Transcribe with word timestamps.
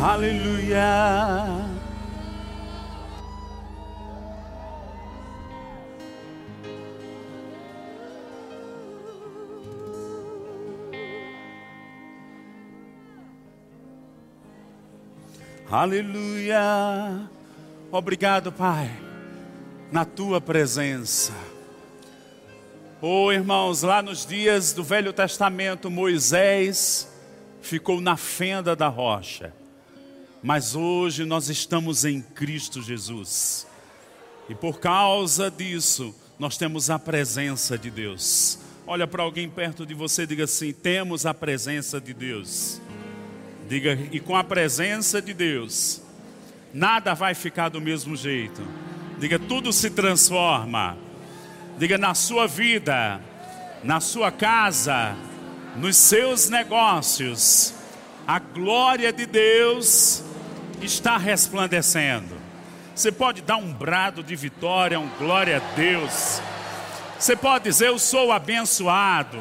Aleluia. 0.00 1.78
Aleluia. 15.68 17.28
Obrigado, 17.90 18.52
Pai, 18.52 18.88
na 19.90 20.04
tua 20.04 20.40
presença. 20.40 21.32
Oh, 23.02 23.32
irmãos, 23.32 23.82
lá 23.82 24.00
nos 24.00 24.24
dias 24.24 24.72
do 24.72 24.84
Velho 24.84 25.12
Testamento, 25.12 25.90
Moisés 25.90 27.12
ficou 27.60 28.00
na 28.00 28.16
fenda 28.16 28.76
da 28.76 28.86
rocha. 28.86 29.57
Mas 30.42 30.76
hoje 30.76 31.24
nós 31.24 31.48
estamos 31.48 32.04
em 32.04 32.20
Cristo 32.20 32.80
Jesus. 32.80 33.66
E 34.48 34.54
por 34.54 34.78
causa 34.78 35.50
disso, 35.50 36.14
nós 36.38 36.56
temos 36.56 36.90
a 36.90 36.98
presença 36.98 37.76
de 37.76 37.90
Deus. 37.90 38.58
Olha 38.86 39.06
para 39.06 39.22
alguém 39.22 39.48
perto 39.48 39.84
de 39.84 39.94
você 39.94 40.22
e 40.22 40.26
diga 40.26 40.44
assim: 40.44 40.72
temos 40.72 41.26
a 41.26 41.34
presença 41.34 42.00
de 42.00 42.14
Deus. 42.14 42.80
Diga, 43.68 43.98
e 44.12 44.18
com 44.18 44.34
a 44.34 44.42
presença 44.42 45.20
de 45.20 45.34
Deus, 45.34 46.00
nada 46.72 47.12
vai 47.14 47.34
ficar 47.34 47.68
do 47.68 47.80
mesmo 47.80 48.16
jeito. 48.16 48.62
Diga, 49.18 49.38
tudo 49.38 49.72
se 49.72 49.90
transforma. 49.90 50.96
Diga, 51.76 51.98
na 51.98 52.14
sua 52.14 52.46
vida, 52.46 53.20
na 53.84 54.00
sua 54.00 54.32
casa, 54.32 55.14
nos 55.76 55.96
seus 55.96 56.48
negócios, 56.48 57.74
a 58.26 58.38
glória 58.38 59.12
de 59.12 59.26
Deus 59.26 60.24
está 60.86 61.16
resplandecendo. 61.16 62.36
Você 62.94 63.12
pode 63.12 63.42
dar 63.42 63.56
um 63.56 63.72
brado 63.72 64.22
de 64.22 64.34
vitória, 64.34 64.98
um 64.98 65.08
glória 65.18 65.58
a 65.58 65.74
Deus. 65.74 66.40
Você 67.18 67.36
pode 67.36 67.64
dizer, 67.64 67.88
eu 67.88 67.98
sou 67.98 68.32
abençoado. 68.32 69.38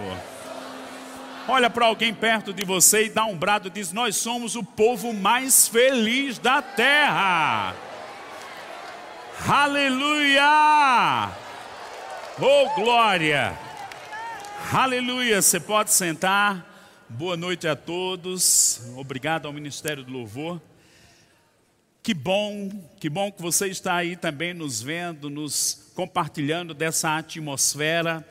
Olha 1.47 1.69
para 1.69 1.85
alguém 1.85 2.13
perto 2.13 2.53
de 2.53 2.65
você 2.65 3.05
e 3.05 3.09
dá 3.09 3.23
um 3.25 3.37
brado 3.37 3.69
diz: 3.69 3.93
Nós 3.93 4.17
somos 4.17 4.55
o 4.55 4.63
povo 4.63 5.13
mais 5.13 5.67
feliz 5.67 6.37
da 6.37 6.61
terra. 6.61 7.73
Aleluia! 9.47 11.29
Oh, 12.37 12.69
glória! 12.75 13.57
Aleluia! 14.73 15.41
Você 15.41 15.59
pode 15.59 15.91
sentar. 15.91 16.65
Boa 17.07 17.37
noite 17.37 17.65
a 17.65 17.75
todos. 17.77 18.81
Obrigado 18.97 19.45
ao 19.45 19.53
Ministério 19.53 20.03
do 20.03 20.11
Louvor. 20.11 20.59
Que 22.07 22.13
bom, 22.13 22.69
que 23.01 23.09
bom 23.09 23.29
que 23.29 23.41
você 23.41 23.67
está 23.67 23.95
aí 23.95 24.15
também 24.15 24.53
nos 24.53 24.81
vendo, 24.81 25.29
nos 25.29 25.91
compartilhando 25.93 26.73
dessa 26.73 27.17
atmosfera 27.17 28.25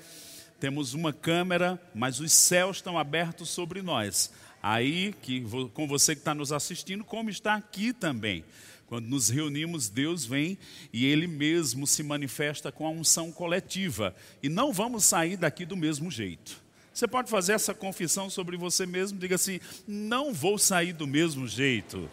temos 0.58 0.94
uma 0.94 1.12
câmera, 1.12 1.78
mas 1.94 2.18
os 2.18 2.32
céus 2.32 2.78
estão 2.78 2.96
abertos 2.98 3.50
sobre 3.50 3.82
nós. 3.82 4.32
Aí, 4.62 5.14
que, 5.20 5.44
com 5.74 5.86
você 5.86 6.14
que 6.14 6.22
está 6.22 6.34
nos 6.34 6.52
assistindo, 6.52 7.04
como 7.04 7.28
está 7.28 7.54
aqui 7.54 7.92
também. 7.92 8.46
Quando 8.86 9.08
nos 9.08 9.28
reunimos, 9.28 9.90
Deus 9.90 10.24
vem 10.24 10.56
e 10.90 11.04
Ele 11.04 11.26
mesmo 11.26 11.86
se 11.86 12.02
manifesta 12.02 12.72
com 12.72 12.86
a 12.86 12.90
unção 12.90 13.30
coletiva. 13.30 14.16
E 14.42 14.48
não 14.48 14.72
vamos 14.72 15.04
sair 15.04 15.36
daqui 15.36 15.66
do 15.66 15.76
mesmo 15.76 16.10
jeito. 16.10 16.62
Você 16.94 17.06
pode 17.06 17.28
fazer 17.28 17.52
essa 17.52 17.74
confissão 17.74 18.30
sobre 18.30 18.56
você 18.56 18.86
mesmo, 18.86 19.18
diga 19.18 19.34
assim: 19.34 19.60
não 19.86 20.32
vou 20.32 20.56
sair 20.56 20.94
do 20.94 21.06
mesmo 21.06 21.46
jeito. 21.46 22.08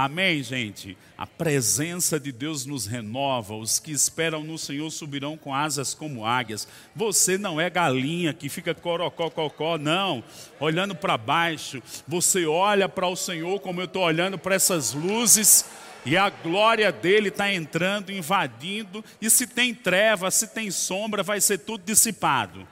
Amém, 0.00 0.44
gente? 0.44 0.96
A 1.16 1.26
presença 1.26 2.20
de 2.20 2.30
Deus 2.30 2.64
nos 2.64 2.86
renova. 2.86 3.56
Os 3.56 3.80
que 3.80 3.90
esperam 3.90 4.44
no 4.44 4.56
Senhor 4.56 4.88
subirão 4.92 5.36
com 5.36 5.52
asas 5.52 5.92
como 5.92 6.24
águias. 6.24 6.68
Você 6.94 7.36
não 7.36 7.60
é 7.60 7.68
galinha 7.68 8.32
que 8.32 8.48
fica 8.48 8.72
corocó, 8.72 9.76
não, 9.76 10.22
olhando 10.60 10.94
para 10.94 11.18
baixo. 11.18 11.82
Você 12.06 12.46
olha 12.46 12.88
para 12.88 13.08
o 13.08 13.16
Senhor 13.16 13.58
como 13.58 13.80
eu 13.80 13.86
estou 13.86 14.04
olhando 14.04 14.38
para 14.38 14.54
essas 14.54 14.94
luzes. 14.94 15.64
E 16.06 16.16
a 16.16 16.30
glória 16.30 16.92
dele 16.92 17.26
está 17.26 17.52
entrando, 17.52 18.12
invadindo. 18.12 19.04
E 19.20 19.28
se 19.28 19.48
tem 19.48 19.74
treva, 19.74 20.30
se 20.30 20.46
tem 20.46 20.70
sombra, 20.70 21.24
vai 21.24 21.40
ser 21.40 21.58
tudo 21.58 21.82
dissipado 21.84 22.64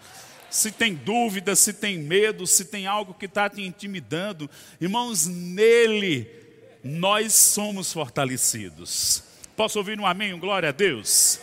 se 0.48 0.70
tem 0.70 0.94
dúvida, 0.94 1.54
se 1.54 1.72
tem 1.72 1.98
medo, 1.98 2.46
se 2.46 2.64
tem 2.64 2.86
algo 2.86 3.12
que 3.12 3.26
está 3.26 3.50
te 3.50 3.60
intimidando, 3.60 4.48
irmãos, 4.80 5.26
nele 5.26 6.45
nós 6.86 7.34
somos 7.34 7.92
fortalecidos. 7.92 9.22
Posso 9.56 9.78
ouvir 9.78 9.98
um 9.98 10.06
amém, 10.06 10.32
um 10.32 10.38
glória 10.38 10.68
a 10.68 10.72
Deus? 10.72 11.40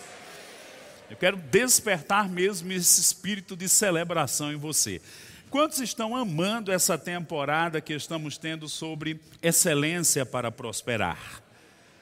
Eu 1.09 1.17
quero 1.17 1.37
despertar 1.37 2.29
mesmo 2.29 2.71
esse 2.71 3.01
espírito 3.01 3.55
de 3.55 3.67
celebração 3.67 4.51
em 4.51 4.55
você. 4.55 5.01
Quantos 5.49 5.79
estão 5.79 6.15
amando 6.15 6.71
essa 6.71 6.97
temporada 6.97 7.79
que 7.79 7.93
estamos 7.93 8.37
tendo 8.37 8.67
sobre 8.67 9.19
excelência 9.41 10.25
para 10.25 10.51
prosperar? 10.51 11.43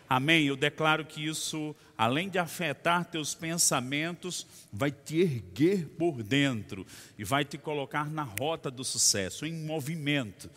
Amém? 0.08 0.46
Eu 0.46 0.56
declaro 0.56 1.04
que 1.04 1.26
isso, 1.26 1.76
além 1.98 2.30
de 2.30 2.38
afetar 2.38 3.06
teus 3.06 3.34
pensamentos, 3.34 4.46
vai 4.72 4.92
te 4.92 5.20
erguer 5.20 5.88
por 5.98 6.22
dentro 6.22 6.86
e 7.18 7.24
vai 7.24 7.44
te 7.44 7.58
colocar 7.58 8.10
na 8.10 8.24
rota 8.24 8.70
do 8.70 8.84
sucesso, 8.84 9.46
em 9.46 9.54
movimento. 9.54 10.50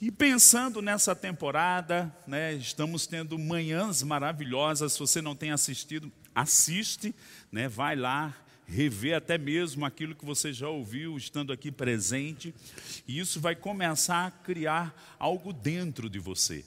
E 0.00 0.12
pensando 0.12 0.80
nessa 0.80 1.12
temporada, 1.12 2.14
né, 2.24 2.54
estamos 2.54 3.04
tendo 3.04 3.36
manhãs 3.36 4.00
maravilhosas. 4.00 4.92
Se 4.92 4.98
você 5.00 5.20
não 5.20 5.34
tem 5.34 5.50
assistido, 5.50 6.12
assiste, 6.32 7.12
né, 7.50 7.66
vai 7.66 7.96
lá, 7.96 8.32
rever 8.64 9.16
até 9.16 9.36
mesmo 9.36 9.84
aquilo 9.84 10.14
que 10.14 10.24
você 10.24 10.52
já 10.52 10.68
ouviu 10.68 11.16
estando 11.16 11.52
aqui 11.52 11.72
presente. 11.72 12.54
E 13.08 13.18
isso 13.18 13.40
vai 13.40 13.56
começar 13.56 14.26
a 14.26 14.30
criar 14.30 15.16
algo 15.18 15.52
dentro 15.52 16.08
de 16.08 16.20
você. 16.20 16.64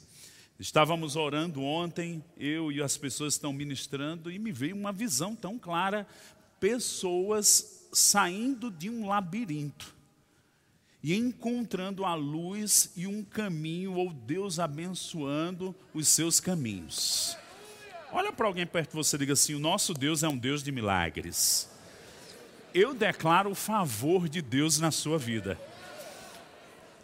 Estávamos 0.60 1.16
orando 1.16 1.64
ontem, 1.64 2.22
eu 2.38 2.70
e 2.70 2.82
as 2.82 2.98
pessoas 2.98 3.36
estão 3.36 3.54
ministrando, 3.54 4.30
e 4.30 4.38
me 4.38 4.52
veio 4.52 4.76
uma 4.76 4.92
visão 4.92 5.38
tão 5.38 5.58
clara: 5.58 6.06
pessoas 6.60 7.88
saindo 7.94 8.70
de 8.70 8.90
um 8.90 9.08
labirinto 9.08 10.01
e 11.04 11.16
encontrando 11.16 12.06
a 12.06 12.14
luz 12.14 12.92
e 12.96 13.08
um 13.08 13.24
caminho, 13.24 13.94
ou 13.96 14.14
Deus 14.14 14.60
abençoando 14.60 15.76
os 15.94 16.08
seus 16.08 16.40
caminhos. 16.40 17.36
Olha 18.12 18.32
para 18.32 18.46
alguém 18.46 18.68
perto 18.68 18.92
de 18.92 18.96
você 18.98 19.16
e 19.16 19.20
diga 19.20 19.34
assim: 19.34 19.56
o 19.56 19.60
nosso 19.60 19.94
Deus 19.94 20.22
é 20.22 20.28
um 20.28 20.38
Deus 20.38 20.62
de 20.62 20.72
milagres. 20.72 21.70
Eu 22.74 22.94
declaro 22.94 23.52
o 23.52 23.56
favor 23.56 24.30
de 24.30 24.42
Deus 24.42 24.80
na 24.80 24.92
sua 24.92 25.18
vida. 25.18 25.60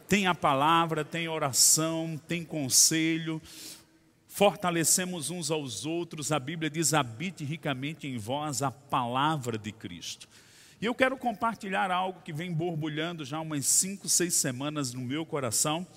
Tem 0.08 0.28
a 0.28 0.36
palavra, 0.36 1.04
tem 1.04 1.28
oração, 1.28 2.20
tem 2.28 2.44
conselho, 2.44 3.42
fortalecemos 4.28 5.30
uns 5.30 5.52
aos 5.52 5.86
outros. 5.86 6.32
A 6.32 6.40
Bíblia 6.40 6.70
diz: 6.70 6.94
habite 6.94 7.44
ricamente 7.44 8.08
em 8.08 8.18
vós 8.18 8.62
a 8.62 8.70
palavra 8.70 9.58
de 9.58 9.72
Cristo. 9.72 10.28
E 10.80 10.86
eu 10.86 10.94
quero 10.94 11.18
compartilhar 11.18 11.90
algo 11.90 12.22
que 12.22 12.32
vem 12.32 12.54
borbulhando 12.54 13.26
já 13.26 13.40
umas 13.40 13.66
cinco, 13.66 14.08
seis 14.08 14.36
semanas 14.36 14.94
no 14.94 15.02
meu 15.02 15.26
coração. 15.26 15.88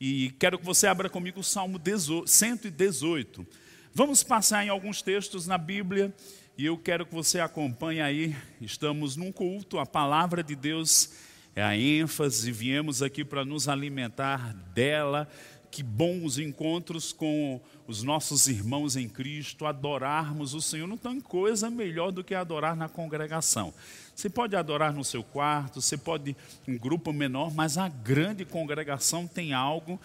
E 0.00 0.34
quero 0.40 0.58
que 0.58 0.64
você 0.64 0.88
abra 0.88 1.08
comigo 1.08 1.38
o 1.38 1.44
Salmo 1.44 1.80
118. 2.26 3.46
Vamos 3.94 4.24
passar 4.24 4.64
em 4.64 4.68
alguns 4.68 5.02
textos 5.02 5.46
na 5.46 5.56
Bíblia 5.56 6.12
e 6.58 6.66
eu 6.66 6.76
quero 6.76 7.06
que 7.06 7.14
você 7.14 7.38
acompanhe 7.38 8.00
aí. 8.00 8.34
Estamos 8.60 9.14
num 9.14 9.30
culto, 9.30 9.78
a 9.78 9.86
palavra 9.86 10.42
de 10.42 10.56
Deus 10.56 11.10
é 11.54 11.62
a 11.62 11.76
ênfase, 11.76 12.50
viemos 12.50 13.02
aqui 13.02 13.24
para 13.24 13.44
nos 13.44 13.68
alimentar 13.68 14.52
dela. 14.74 15.28
Que 15.72 15.82
bons 15.82 16.38
encontros 16.38 17.12
com 17.12 17.58
os 17.88 18.02
nossos 18.02 18.46
irmãos 18.46 18.94
em 18.94 19.08
Cristo, 19.08 19.66
adorarmos 19.66 20.52
o 20.52 20.60
Senhor. 20.60 20.86
Não 20.86 20.98
tem 20.98 21.18
coisa 21.18 21.70
melhor 21.70 22.12
do 22.12 22.22
que 22.22 22.34
adorar 22.34 22.76
na 22.76 22.88
congregação. 22.88 23.72
Você 24.14 24.28
pode 24.28 24.54
adorar 24.54 24.92
no 24.92 25.02
seu 25.02 25.24
quarto, 25.24 25.80
você 25.80 25.96
pode 25.96 26.36
em 26.68 26.76
grupo 26.76 27.10
menor, 27.10 27.52
mas 27.54 27.78
a 27.78 27.88
grande 27.88 28.44
congregação 28.44 29.26
tem 29.26 29.54
algo 29.54 29.98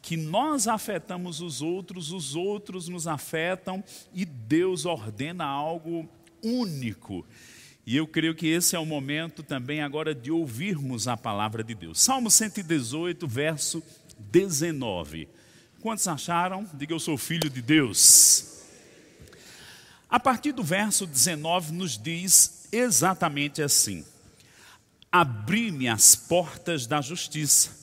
que 0.00 0.16
nós 0.16 0.68
afetamos 0.68 1.40
os 1.40 1.60
outros, 1.60 2.12
os 2.12 2.36
outros 2.36 2.88
nos 2.88 3.08
afetam 3.08 3.82
e 4.14 4.24
Deus 4.24 4.86
ordena 4.86 5.44
algo 5.44 6.08
único. 6.42 7.26
E 7.84 7.96
eu 7.96 8.06
creio 8.06 8.34
que 8.34 8.46
esse 8.46 8.76
é 8.76 8.78
o 8.78 8.84
momento 8.84 9.42
também 9.42 9.80
agora 9.80 10.14
de 10.14 10.30
ouvirmos 10.30 11.08
a 11.08 11.16
palavra 11.16 11.64
de 11.64 11.74
Deus. 11.74 11.98
Salmo 11.98 12.30
118, 12.30 13.26
verso 13.26 13.82
19. 14.18 15.28
Quantos 15.80 16.06
acharam? 16.08 16.68
Diga 16.74 16.94
eu 16.94 17.00
sou 17.00 17.16
filho 17.16 17.48
de 17.48 17.62
Deus. 17.62 18.62
A 20.10 20.18
partir 20.18 20.52
do 20.52 20.62
verso 20.62 21.06
19 21.06 21.72
nos 21.72 21.96
diz 21.96 22.68
exatamente 22.72 23.62
assim: 23.62 24.04
Abri-me 25.12 25.88
as 25.88 26.14
portas 26.14 26.86
da 26.86 27.00
justiça, 27.00 27.78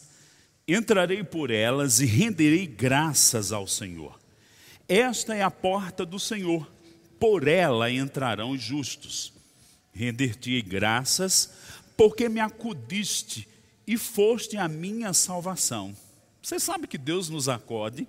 Entrarei 0.67 1.23
por 1.23 1.51
elas 1.51 1.99
e 1.99 2.05
renderei 2.05 2.65
graças 2.65 3.51
ao 3.51 3.67
Senhor. 3.67 4.19
Esta 4.87 5.35
é 5.35 5.43
a 5.43 5.51
porta 5.51 6.03
do 6.03 6.19
Senhor, 6.19 6.67
por 7.19 7.47
ela 7.47 7.91
entrarão 7.91 8.51
os 8.51 8.61
justos. 8.61 9.31
Render-te-ei 9.93 10.63
graças, 10.63 11.51
porque 11.95 12.27
me 12.27 12.39
acudiste 12.39 13.47
e 13.85 13.95
foste 13.95 14.57
a 14.57 14.67
minha 14.67 15.13
salvação. 15.13 15.95
Você 16.45 16.59
sabe 16.59 16.85
que 16.85 16.99
Deus 16.99 17.27
nos 17.27 17.49
acode? 17.49 18.07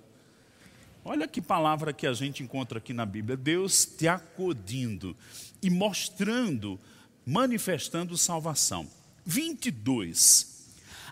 Olha 1.03 1.27
que 1.27 1.41
palavra 1.41 1.91
que 1.91 2.05
a 2.05 2.13
gente 2.13 2.43
encontra 2.43 2.77
aqui 2.77 2.93
na 2.93 3.03
Bíblia: 3.03 3.35
Deus 3.35 3.83
te 3.83 4.07
acudindo 4.07 5.17
e 5.59 5.71
mostrando, 5.71 6.79
manifestando 7.25 8.15
salvação. 8.15 8.87
22. 9.25 10.67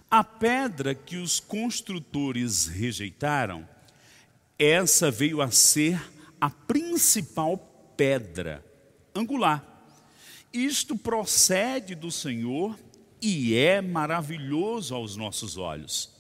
A 0.08 0.24
pedra 0.24 0.94
que 0.94 1.18
os 1.18 1.40
construtores 1.40 2.68
rejeitaram, 2.68 3.68
essa 4.60 5.10
veio 5.10 5.42
a 5.42 5.50
ser 5.50 6.00
a 6.40 6.52
principal 6.52 7.58
pedra 7.98 8.64
angular. 9.16 9.66
Isto 10.54 10.96
procede 10.96 11.96
do 11.96 12.12
Senhor 12.12 12.78
e 13.20 13.56
é 13.56 13.82
maravilhoso 13.82 14.94
aos 14.94 15.16
nossos 15.16 15.58
olhos. 15.58 16.15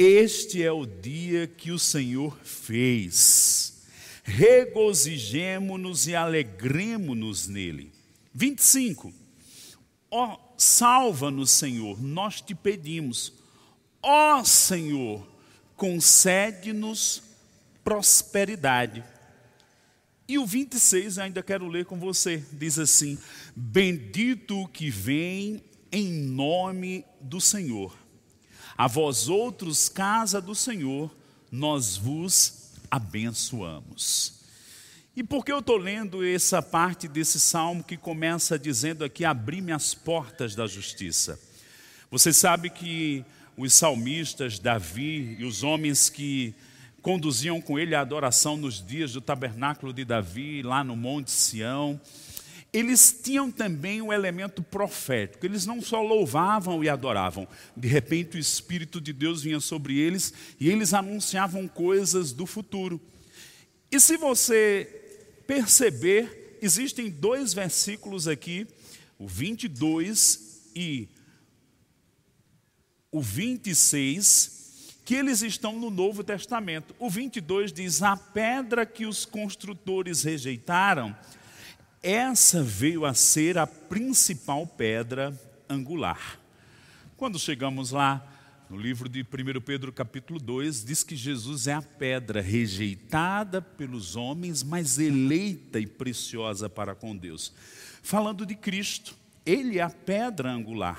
Este 0.00 0.62
é 0.62 0.70
o 0.70 0.86
dia 0.86 1.48
que 1.48 1.72
o 1.72 1.78
Senhor 1.78 2.38
fez. 2.44 3.82
Regozijemo-nos 4.22 6.06
e 6.06 6.14
alegremo-nos 6.14 7.48
nele. 7.48 7.90
25. 8.32 9.12
Ó, 10.08 10.34
oh, 10.34 10.38
salva-nos, 10.56 11.50
Senhor, 11.50 12.00
nós 12.00 12.40
te 12.40 12.54
pedimos. 12.54 13.32
Ó 14.00 14.38
oh, 14.38 14.44
Senhor, 14.44 15.26
concede-nos 15.74 17.20
prosperidade. 17.82 19.02
E 20.28 20.38
o 20.38 20.46
26 20.46 21.18
ainda 21.18 21.42
quero 21.42 21.66
ler 21.66 21.86
com 21.86 21.98
você. 21.98 22.44
Diz 22.52 22.78
assim: 22.78 23.18
Bendito 23.56 24.60
o 24.60 24.68
que 24.68 24.90
vem 24.90 25.60
em 25.90 26.08
nome 26.12 27.04
do 27.20 27.40
Senhor. 27.40 28.06
A 28.78 28.86
vós 28.86 29.28
outros, 29.28 29.88
casa 29.88 30.40
do 30.40 30.54
Senhor, 30.54 31.12
nós 31.50 31.96
vos 31.96 32.70
abençoamos. 32.88 34.34
E 35.16 35.24
por 35.24 35.44
que 35.44 35.50
eu 35.50 35.58
estou 35.58 35.76
lendo 35.76 36.24
essa 36.24 36.62
parte 36.62 37.08
desse 37.08 37.40
salmo 37.40 37.82
que 37.82 37.96
começa 37.96 38.56
dizendo 38.56 39.04
aqui: 39.04 39.24
Abri-me 39.24 39.72
as 39.72 39.94
portas 39.94 40.54
da 40.54 40.64
justiça? 40.68 41.40
Você 42.08 42.32
sabe 42.32 42.70
que 42.70 43.24
os 43.56 43.74
salmistas, 43.74 44.60
Davi 44.60 45.34
e 45.40 45.44
os 45.44 45.64
homens 45.64 46.08
que 46.08 46.54
conduziam 47.02 47.60
com 47.60 47.80
ele 47.80 47.96
a 47.96 48.00
adoração 48.00 48.56
nos 48.56 48.80
dias 48.80 49.12
do 49.12 49.20
tabernáculo 49.20 49.92
de 49.92 50.04
Davi, 50.04 50.62
lá 50.62 50.84
no 50.84 50.94
Monte 50.94 51.32
Sião, 51.32 52.00
eles 52.72 53.18
tinham 53.22 53.50
também 53.50 54.02
um 54.02 54.12
elemento 54.12 54.62
profético. 54.62 55.46
Eles 55.46 55.64
não 55.64 55.80
só 55.80 56.02
louvavam 56.02 56.84
e 56.84 56.88
adoravam, 56.88 57.48
de 57.76 57.88
repente 57.88 58.36
o 58.36 58.40
Espírito 58.40 59.00
de 59.00 59.12
Deus 59.12 59.42
vinha 59.42 59.60
sobre 59.60 59.98
eles 59.98 60.32
e 60.60 60.68
eles 60.68 60.92
anunciavam 60.92 61.66
coisas 61.66 62.32
do 62.32 62.46
futuro. 62.46 63.00
E 63.90 63.98
se 63.98 64.16
você 64.16 64.86
perceber, 65.46 66.58
existem 66.60 67.08
dois 67.08 67.54
versículos 67.54 68.28
aqui, 68.28 68.66
o 69.18 69.26
22 69.26 70.70
e 70.76 71.08
o 73.10 73.22
26, 73.22 74.58
que 75.06 75.14
eles 75.14 75.40
estão 75.40 75.78
no 75.78 75.88
Novo 75.88 76.22
Testamento. 76.22 76.94
O 76.98 77.08
22 77.08 77.72
diz: 77.72 78.02
A 78.02 78.14
pedra 78.14 78.84
que 78.84 79.06
os 79.06 79.24
construtores 79.24 80.22
rejeitaram, 80.22 81.16
essa 82.10 82.62
veio 82.62 83.04
a 83.04 83.12
ser 83.12 83.58
a 83.58 83.66
principal 83.66 84.66
pedra 84.66 85.38
angular. 85.68 86.40
Quando 87.18 87.38
chegamos 87.38 87.90
lá, 87.90 88.26
no 88.70 88.78
livro 88.78 89.10
de 89.10 89.20
1 89.20 89.60
Pedro, 89.60 89.92
capítulo 89.92 90.40
2, 90.40 90.86
diz 90.86 91.02
que 91.02 91.14
Jesus 91.14 91.66
é 91.66 91.74
a 91.74 91.82
pedra 91.82 92.40
rejeitada 92.40 93.60
pelos 93.60 94.16
homens, 94.16 94.62
mas 94.62 94.98
eleita 94.98 95.78
e 95.78 95.86
preciosa 95.86 96.66
para 96.66 96.94
com 96.94 97.14
Deus. 97.14 97.52
Falando 98.02 98.46
de 98.46 98.54
Cristo, 98.54 99.14
ele 99.44 99.78
é 99.78 99.82
a 99.82 99.90
pedra 99.90 100.50
angular. 100.50 100.98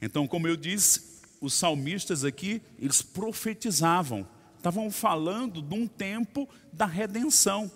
Então, 0.00 0.26
como 0.26 0.48
eu 0.48 0.56
disse, 0.56 1.20
os 1.42 1.52
salmistas 1.52 2.24
aqui, 2.24 2.62
eles 2.78 3.02
profetizavam, 3.02 4.26
estavam 4.56 4.90
falando 4.90 5.60
de 5.60 5.74
um 5.74 5.86
tempo 5.86 6.48
da 6.72 6.86
redenção, 6.86 7.70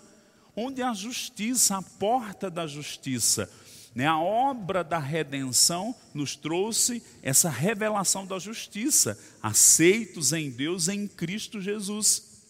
onde 0.57 0.81
a 0.81 0.91
justiça, 0.91 1.77
a 1.77 1.83
porta 1.83 2.49
da 2.49 2.65
justiça, 2.65 3.47
né? 3.93 4.07
A 4.07 4.19
obra 4.19 4.83
da 4.83 4.97
redenção 4.97 5.95
nos 6.13 6.35
trouxe 6.35 7.01
essa 7.21 7.49
revelação 7.49 8.25
da 8.25 8.39
justiça, 8.39 9.17
aceitos 9.41 10.33
em 10.33 10.49
Deus 10.49 10.87
em 10.87 11.07
Cristo 11.07 11.61
Jesus. 11.61 12.41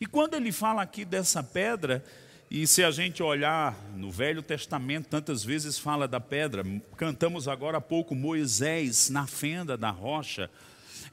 E 0.00 0.06
quando 0.06 0.34
ele 0.34 0.50
fala 0.50 0.82
aqui 0.82 1.04
dessa 1.04 1.44
pedra, 1.44 2.04
e 2.50 2.66
se 2.66 2.82
a 2.82 2.90
gente 2.90 3.22
olhar 3.22 3.76
no 3.96 4.10
Velho 4.10 4.42
Testamento, 4.42 5.08
tantas 5.08 5.44
vezes 5.44 5.78
fala 5.78 6.08
da 6.08 6.20
pedra, 6.20 6.64
cantamos 6.96 7.46
agora 7.46 7.78
há 7.78 7.80
pouco 7.80 8.14
Moisés 8.14 9.08
na 9.10 9.28
fenda 9.28 9.76
da 9.76 9.90
rocha, 9.90 10.50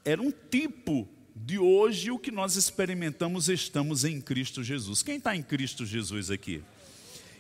era 0.04 0.22
um 0.22 0.32
tipo 0.32 1.08
de 1.46 1.58
hoje 1.58 2.12
o 2.12 2.20
que 2.20 2.32
nós 2.32 2.58
experimentamos, 2.58 3.48
estamos 3.48 4.04
em 4.04 4.20
Cristo 4.20 4.62
Jesus. 4.62 5.02
Quem 5.02 5.18
está 5.18 5.36
em 5.36 5.42
Cristo 5.42 5.86
Jesus 5.86 6.30
aqui? 6.30 6.62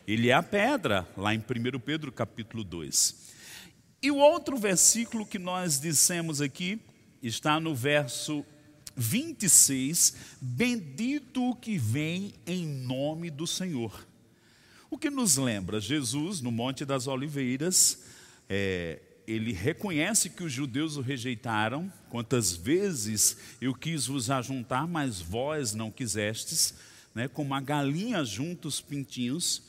Ele 0.07 0.29
é 0.29 0.33
a 0.33 0.41
pedra, 0.41 1.07
lá 1.17 1.35
em 1.35 1.39
1 1.39 1.79
Pedro 1.79 2.11
capítulo 2.11 2.63
2. 2.63 3.29
E 4.01 4.09
o 4.09 4.15
outro 4.15 4.57
versículo 4.57 5.25
que 5.25 5.37
nós 5.37 5.81
dissemos 5.81 6.41
aqui 6.41 6.79
está 7.21 7.59
no 7.59 7.75
verso 7.75 8.45
26, 8.95 10.15
bendito 10.41 11.49
o 11.49 11.55
que 11.55 11.77
vem 11.77 12.33
em 12.47 12.65
nome 12.65 13.29
do 13.29 13.45
Senhor. 13.45 14.07
O 14.89 14.97
que 14.97 15.09
nos 15.09 15.35
lembra? 15.35 15.81
Jesus, 15.81 16.39
no 16.39 16.51
Monte 16.51 16.85
das 16.85 17.05
Oliveiras, 17.05 17.99
é, 18.47 19.01
ele 19.29 19.53
reconhece 19.53 20.27
que 20.31 20.43
os 20.43 20.51
judeus 20.51 20.97
o 20.97 21.01
rejeitaram. 21.01 21.91
Quantas 22.09 22.55
vezes 22.55 23.37
eu 23.61 23.75
quis 23.75 24.07
vos 24.07 24.31
ajuntar, 24.31 24.87
mas 24.87 25.21
vós 25.21 25.75
não 25.75 25.91
quisestes, 25.91 26.73
né, 27.13 27.27
como 27.27 27.53
a 27.53 27.61
galinha 27.61 28.25
junta 28.25 28.67
os 28.67 28.81
pintinhos. 28.81 29.61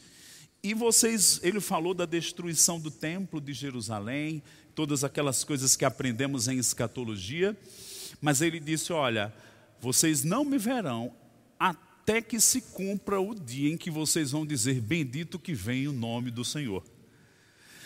E 0.62 0.72
vocês, 0.72 1.40
ele 1.42 1.60
falou 1.60 1.92
da 1.92 2.06
destruição 2.06 2.80
do 2.80 2.90
templo 2.90 3.38
de 3.38 3.52
Jerusalém, 3.52 4.42
todas 4.74 5.04
aquelas 5.04 5.44
coisas 5.44 5.76
que 5.76 5.84
aprendemos 5.84 6.48
em 6.48 6.56
escatologia, 6.56 7.54
mas 8.18 8.40
ele 8.40 8.60
disse: 8.60 8.94
Olha, 8.94 9.30
vocês 9.78 10.24
não 10.24 10.42
me 10.42 10.56
verão 10.56 11.14
até 11.58 12.22
que 12.22 12.40
se 12.40 12.62
cumpra 12.62 13.20
o 13.20 13.34
dia 13.34 13.70
em 13.70 13.76
que 13.76 13.90
vocês 13.90 14.30
vão 14.30 14.46
dizer: 14.46 14.80
Bendito 14.80 15.38
que 15.38 15.52
vem 15.52 15.86
o 15.86 15.92
nome 15.92 16.30
do 16.30 16.46
Senhor. 16.46 16.82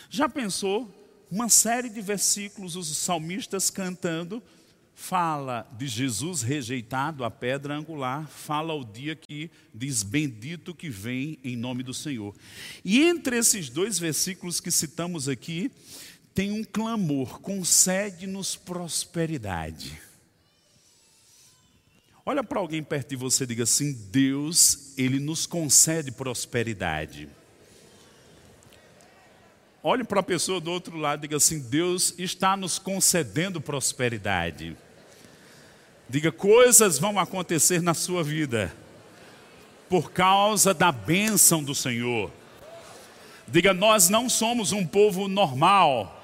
Já 0.09 0.29
pensou? 0.29 1.04
Uma 1.31 1.49
série 1.49 1.89
de 1.89 2.01
versículos, 2.01 2.77
os 2.77 2.97
salmistas 2.97 3.71
cantando, 3.71 4.43
fala 4.95 5.69
de 5.77 5.87
Jesus 5.87 6.43
rejeitado, 6.43 7.25
a 7.25 7.31
pedra 7.31 7.75
angular, 7.75 8.29
fala 8.29 8.75
o 8.75 8.85
dia 8.85 9.17
que 9.17 9.51
diz 9.75 10.03
bendito 10.03 10.75
que 10.75 10.89
vem 10.89 11.39
em 11.43 11.57
nome 11.57 11.83
do 11.83 11.93
Senhor. 11.93 12.35
E 12.85 13.03
entre 13.03 13.37
esses 13.37 13.69
dois 13.69 13.99
versículos 13.99 14.61
que 14.61 14.71
citamos 14.71 15.29
aqui, 15.29 15.71
tem 16.35 16.53
um 16.53 16.65
clamor: 16.65 17.41
concede-nos 17.41 18.57
prosperidade. 18.57 20.01
Olha 22.27 22.43
para 22.43 22.59
alguém 22.59 22.83
perto 22.83 23.11
de 23.11 23.17
você 23.17 23.45
e 23.45 23.49
diga 23.49 23.65
assim: 23.65 23.93
Deus, 24.11 24.95
Ele 24.97 25.19
nos 25.19 25.47
concede 25.47 26.11
prosperidade. 26.11 27.29
Olhe 29.87 30.03
para 30.03 30.21
a 30.21 30.23
pessoa 30.23 30.63
do 30.63 30.73
outro 30.73 30.97
lado 30.97 31.21
e 31.21 31.29
diga 31.29 31.37
assim: 31.37 31.61
Deus 31.61 32.15
está 32.17 32.57
nos 32.57 32.79
concedendo 32.79 33.61
prosperidade. 33.61 34.75
Diga: 36.09 36.33
coisas 36.33 36.99
vão 36.99 37.19
acontecer 37.19 37.83
na 37.83 37.93
sua 37.93 38.25
vida 38.25 38.75
por 39.87 40.11
causa 40.11 40.73
da 40.73 40.91
bênção 40.91 41.63
do 41.63 41.75
Senhor. 41.75 42.33
Diga: 43.47 43.75
nós 43.75 44.09
não 44.09 44.27
somos 44.27 44.73
um 44.73 44.87
povo 44.87 45.29
normal. 45.29 46.19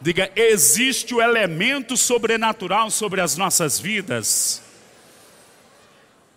Diga: 0.00 0.32
existe 0.34 1.14
o 1.14 1.20
elemento 1.20 1.98
sobrenatural 1.98 2.90
sobre 2.90 3.20
as 3.20 3.36
nossas 3.36 3.78
vidas. 3.78 4.62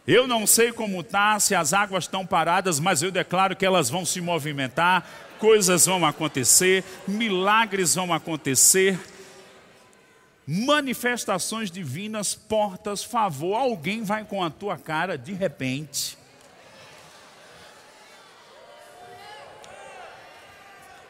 Eu 0.06 0.28
não 0.28 0.46
sei 0.46 0.74
como 0.74 1.00
está, 1.00 1.40
se 1.40 1.56
as 1.56 1.72
águas 1.72 2.04
estão 2.04 2.26
paradas, 2.26 2.82
mas 2.82 3.02
eu 3.02 3.12
declaro 3.12 3.56
que 3.56 3.66
elas 3.66 3.90
vão 3.90 4.04
se 4.04 4.20
movimentar, 4.20 5.31
coisas 5.42 5.88
vão 5.88 6.06
acontecer, 6.06 6.84
milagres 7.08 7.96
vão 7.96 8.14
acontecer 8.14 9.00
manifestações 10.46 11.72
divinas, 11.72 12.36
portas, 12.36 13.04
favor, 13.04 13.56
alguém 13.56 14.04
vai 14.04 14.24
com 14.24 14.44
a 14.44 14.52
tua 14.52 14.78
cara 14.78 15.18
de 15.18 15.34
repente. 15.34 16.16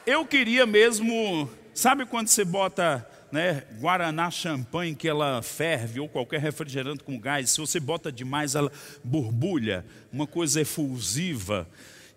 Eu 0.05 0.25
queria 0.25 0.65
mesmo, 0.65 1.49
sabe 1.73 2.05
quando 2.05 2.29
você 2.29 2.45
bota 2.45 3.05
né, 3.33 3.63
guaraná, 3.81 4.31
champanhe 4.31 4.95
que 4.95 5.09
ela 5.09 5.41
ferve 5.41 5.99
ou 5.99 6.07
qualquer 6.07 6.39
refrigerante 6.39 7.03
com 7.03 7.19
gás, 7.19 7.49
se 7.49 7.59
você 7.59 7.81
bota 7.81 8.09
demais 8.09 8.55
ela 8.55 8.71
borbulha, 9.03 9.85
uma 10.11 10.25
coisa 10.25 10.61
efusiva. 10.61 11.67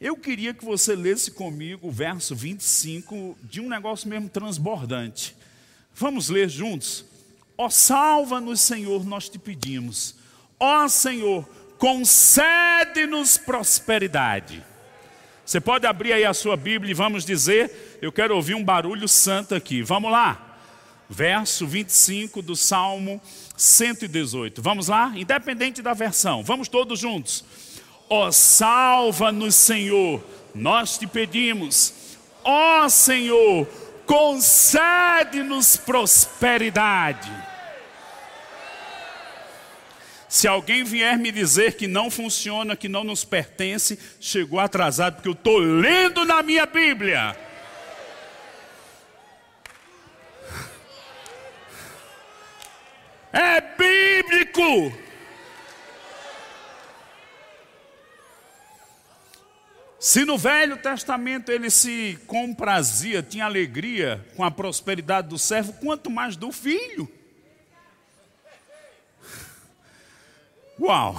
Eu 0.01 0.17
queria 0.17 0.53
que 0.53 0.65
você 0.65 0.95
lesse 0.95 1.31
comigo 1.31 1.89
o 1.89 1.91
verso 1.91 2.35
25 2.35 3.39
de 3.43 3.61
um 3.61 3.69
negócio 3.69 4.09
mesmo 4.09 4.29
transbordante. 4.29 5.37
Vamos 5.95 6.29
ler 6.29 6.49
juntos? 6.49 7.05
Ó, 7.57 7.71
salva-nos, 7.71 8.61
Senhor, 8.61 9.05
nós 9.05 9.29
te 9.29 9.39
pedimos. 9.39 10.17
Ó 10.59 10.89
Senhor, 10.89 11.49
concede-nos 11.79 13.39
prosperidade. 13.39 14.65
Você 15.45 15.61
pode 15.61 15.87
abrir 15.87 16.13
aí 16.13 16.25
a 16.25 16.35
sua 16.35 16.57
Bíblia 16.57 16.91
e 16.91 16.95
vamos 16.95 17.25
dizer, 17.25 17.99
eu 18.01 18.11
quero 18.11 18.35
ouvir 18.35 18.55
um 18.55 18.65
barulho 18.65 19.07
santo 19.07 19.55
aqui. 19.55 19.83
Vamos 19.83 20.11
lá. 20.11 20.59
Verso 21.09 21.67
25 21.67 22.41
do 22.41 22.57
Salmo 22.57 23.21
118. 23.57 24.63
Vamos 24.63 24.89
lá? 24.89 25.13
Independente 25.15 25.83
da 25.83 25.93
versão. 25.93 26.43
Vamos 26.43 26.67
todos 26.67 26.99
juntos. 26.99 27.45
Ó, 28.09 28.31
salva-nos, 28.31 29.55
Senhor, 29.55 30.23
nós 30.55 30.99
te 30.99 31.07
pedimos. 31.07 32.17
Ó 32.45 32.89
Senhor, 32.89 33.67
concede-nos 34.07 35.77
prosperidade. 35.77 37.33
Se 40.29 40.49
alguém 40.49 40.83
vier 40.83 41.17
me 41.17 41.31
dizer 41.31 41.77
que 41.77 41.87
não 41.87 42.11
funciona, 42.11 42.75
que 42.75 42.89
não 42.89 43.05
nos 43.05 43.25
pertence, 43.25 43.99
chegou 44.21 44.59
atrasado, 44.59 45.15
porque 45.15 45.29
eu 45.29 45.33
estou 45.33 45.59
lendo 45.59 46.25
na 46.25 46.43
minha 46.43 46.67
Bíblia. 46.67 47.37
É 53.33 53.61
bíblico. 53.61 55.04
Se 60.05 60.23
no 60.27 60.37
Velho 60.37 60.77
Testamento 60.77 61.51
ele 61.51 61.71
se 61.71 62.19
comprazia, 62.27 63.23
tinha 63.23 63.47
alegria 63.47 64.23
com 64.37 64.45
a 64.45 64.51
prosperidade 64.51 65.29
do 65.29 65.39
servo, 65.39 65.73
quanto 65.73 66.11
mais 66.11 66.37
do 66.37 66.53
filho. 66.53 67.11
Uau! 70.79 71.17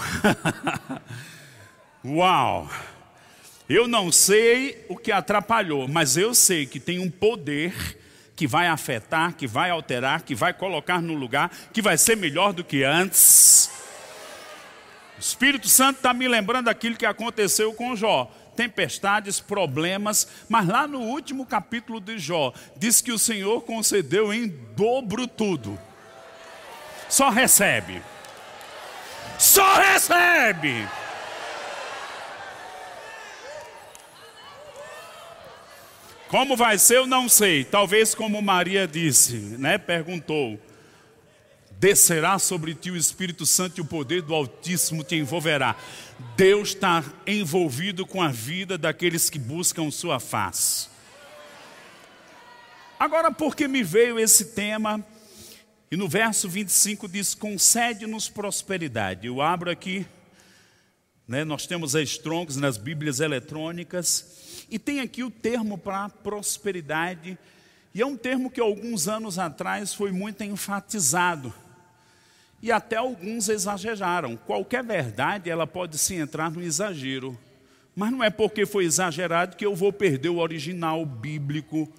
Uau! 2.05 2.69
Eu 3.67 3.87
não 3.87 4.11
sei 4.11 4.85
o 4.87 4.95
que 4.95 5.11
atrapalhou, 5.11 5.87
mas 5.87 6.15
eu 6.15 6.35
sei 6.35 6.67
que 6.67 6.79
tem 6.79 6.99
um 6.99 7.09
poder 7.09 7.73
que 8.35 8.45
vai 8.45 8.67
afetar, 8.67 9.33
que 9.33 9.47
vai 9.47 9.71
alterar, 9.71 10.21
que 10.21 10.35
vai 10.35 10.53
colocar 10.53 11.01
no 11.01 11.15
lugar, 11.15 11.49
que 11.73 11.81
vai 11.81 11.97
ser 11.97 12.15
melhor 12.17 12.53
do 12.53 12.63
que 12.63 12.83
antes. 12.83 13.67
O 15.17 15.19
Espírito 15.19 15.67
Santo 15.67 15.97
está 15.97 16.13
me 16.13 16.27
lembrando 16.27 16.67
aquilo 16.67 16.95
que 16.95 17.05
aconteceu 17.05 17.73
com 17.73 17.95
Jó 17.95 18.31
tempestades, 18.55 19.39
problemas, 19.39 20.27
mas 20.49 20.67
lá 20.67 20.87
no 20.87 20.99
último 20.99 21.45
capítulo 21.45 21.99
de 21.99 22.17
Jó, 22.17 22.53
diz 22.77 23.01
que 23.01 23.11
o 23.11 23.19
Senhor 23.19 23.61
concedeu 23.61 24.33
em 24.33 24.47
dobro 24.75 25.27
tudo. 25.27 25.77
Só 27.09 27.29
recebe. 27.29 28.01
Só 29.37 29.75
recebe. 29.75 30.87
Como 36.27 36.55
vai 36.55 36.77
ser, 36.77 36.97
eu 36.97 37.07
não 37.07 37.29
sei. 37.29 37.63
Talvez 37.63 38.15
como 38.15 38.41
Maria 38.41 38.87
disse, 38.87 39.35
né? 39.59 39.77
Perguntou 39.77 40.59
descerá 41.79 42.39
sobre 42.39 42.73
ti 42.73 42.89
o 42.89 42.97
Espírito 42.97 43.45
Santo 43.45 43.77
e 43.77 43.81
o 43.81 43.85
poder 43.85 44.21
do 44.21 44.33
Altíssimo 44.33 45.03
te 45.03 45.15
envolverá. 45.15 45.75
Deus 46.35 46.69
está 46.69 47.03
envolvido 47.27 48.05
com 48.05 48.21
a 48.21 48.29
vida 48.29 48.77
daqueles 48.77 49.29
que 49.29 49.37
buscam 49.37 49.91
sua 49.91 50.19
face. 50.19 50.87
Agora, 52.97 53.31
porque 53.31 53.67
me 53.67 53.83
veio 53.83 54.17
esse 54.17 54.45
tema, 54.45 55.05
e 55.91 55.97
no 55.97 56.07
verso 56.07 56.47
25 56.47 57.09
diz: 57.09 57.35
concede-nos 57.35 58.29
prosperidade. 58.29 59.27
Eu 59.27 59.41
abro 59.41 59.69
aqui, 59.69 60.05
né, 61.27 61.43
nós 61.43 61.67
temos 61.67 61.95
as 61.95 62.17
troncos 62.17 62.55
nas 62.55 62.77
Bíblias 62.77 63.19
eletrônicas, 63.19 64.65
e 64.71 64.79
tem 64.79 65.01
aqui 65.01 65.23
o 65.23 65.29
termo 65.29 65.77
para 65.77 66.07
prosperidade, 66.07 67.37
e 67.93 68.01
é 68.01 68.05
um 68.05 68.15
termo 68.15 68.49
que 68.49 68.61
alguns 68.61 69.09
anos 69.09 69.37
atrás 69.37 69.93
foi 69.93 70.11
muito 70.11 70.43
enfatizado 70.43 71.53
e 72.61 72.71
até 72.71 72.95
alguns 72.95 73.49
exageraram. 73.49 74.35
Qualquer 74.35 74.83
verdade, 74.83 75.49
ela 75.49 75.67
pode 75.67 75.97
se 75.97 76.15
entrar 76.15 76.49
no 76.49 76.61
exagero. 76.61 77.37
Mas 77.95 78.11
não 78.11 78.23
é 78.23 78.29
porque 78.29 78.65
foi 78.65 78.85
exagerado 78.85 79.55
que 79.55 79.65
eu 79.65 79.75
vou 79.75 79.93
perder 79.93 80.29
o 80.29 80.39
original 80.39 81.05
bíblico, 81.05 81.91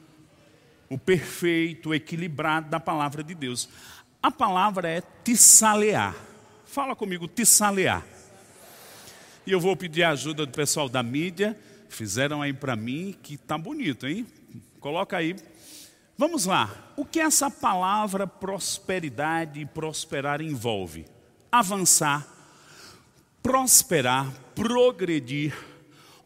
o 0.91 0.99
perfeito, 0.99 1.91
o 1.91 1.95
equilibrado 1.95 2.69
da 2.69 2.79
palavra 2.79 3.23
de 3.23 3.35
Deus. 3.35 3.69
A 4.23 4.31
palavra 4.31 4.89
é 4.89 5.03
tissalear. 5.25 6.15
Fala 6.65 6.95
comigo, 6.95 7.27
tissalear. 7.27 8.05
E 9.47 9.53
eu 9.53 9.61
vou 9.61 9.77
pedir 9.77 10.03
a 10.03 10.11
ajuda 10.11 10.45
do 10.45 10.53
pessoal 10.53 10.89
da 10.89 11.03
mídia. 11.03 11.57
Fizeram 11.89 12.43
aí 12.43 12.53
para 12.53 12.75
mim, 12.75 13.17
que 13.23 13.37
tá 13.37 13.57
bonito, 13.57 14.07
hein? 14.07 14.27
Coloca 14.81 15.17
aí 15.17 15.37
Vamos 16.19 16.47
lá. 16.47 16.75
O 16.97 17.05
que 17.05 17.21
essa 17.21 17.51
palavra 17.51 18.27
prosperidade 18.27 19.61
e 19.61 19.67
prosperar 19.67 20.41
envolve? 20.41 21.05
Avançar, 21.53 22.27
prosperar, 23.43 24.33
progredir, 24.55 25.55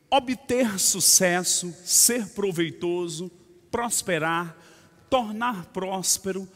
obter 0.09 0.79
sucesso, 0.79 1.75
ser 1.85 2.29
proveitoso, 2.29 3.31
prosperar, 3.71 4.57
tornar 5.09 5.67
próspero, 5.67 6.49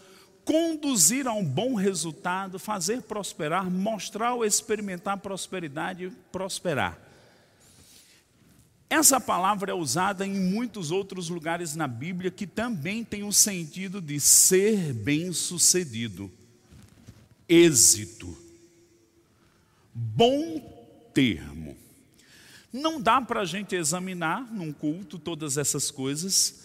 conduzir 0.45 1.27
a 1.27 1.33
um 1.33 1.45
bom 1.45 1.75
resultado, 1.75 2.59
fazer 2.59 3.03
prosperar, 3.03 3.69
mostrar 3.69 4.35
ou 4.35 4.45
experimentar 4.45 5.19
prosperidade 5.19 6.13
prosperar. 6.31 7.04
Essa 8.89 9.21
palavra 9.21 9.73
é 9.73 9.75
usada 9.75 10.27
em 10.27 10.35
muitos 10.35 10.91
outros 10.91 11.29
lugares 11.29 11.75
na 11.75 11.89
Bíblia 11.89 12.31
que 12.31 12.47
também 12.47 13.03
tem 13.03 13.25
o 13.25 13.33
sentido 13.33 14.01
de 14.01 14.21
ser 14.21 14.93
bem-sucedido, 14.93 16.31
êxito, 17.49 18.37
bom 19.93 20.61
termo. 21.13 21.77
Não 22.73 23.01
dá 23.01 23.21
para 23.21 23.41
a 23.41 23.45
gente 23.45 23.75
examinar 23.75 24.53
num 24.53 24.73
culto 24.73 25.19
todas 25.19 25.57
essas 25.57 25.91
coisas, 25.91 26.65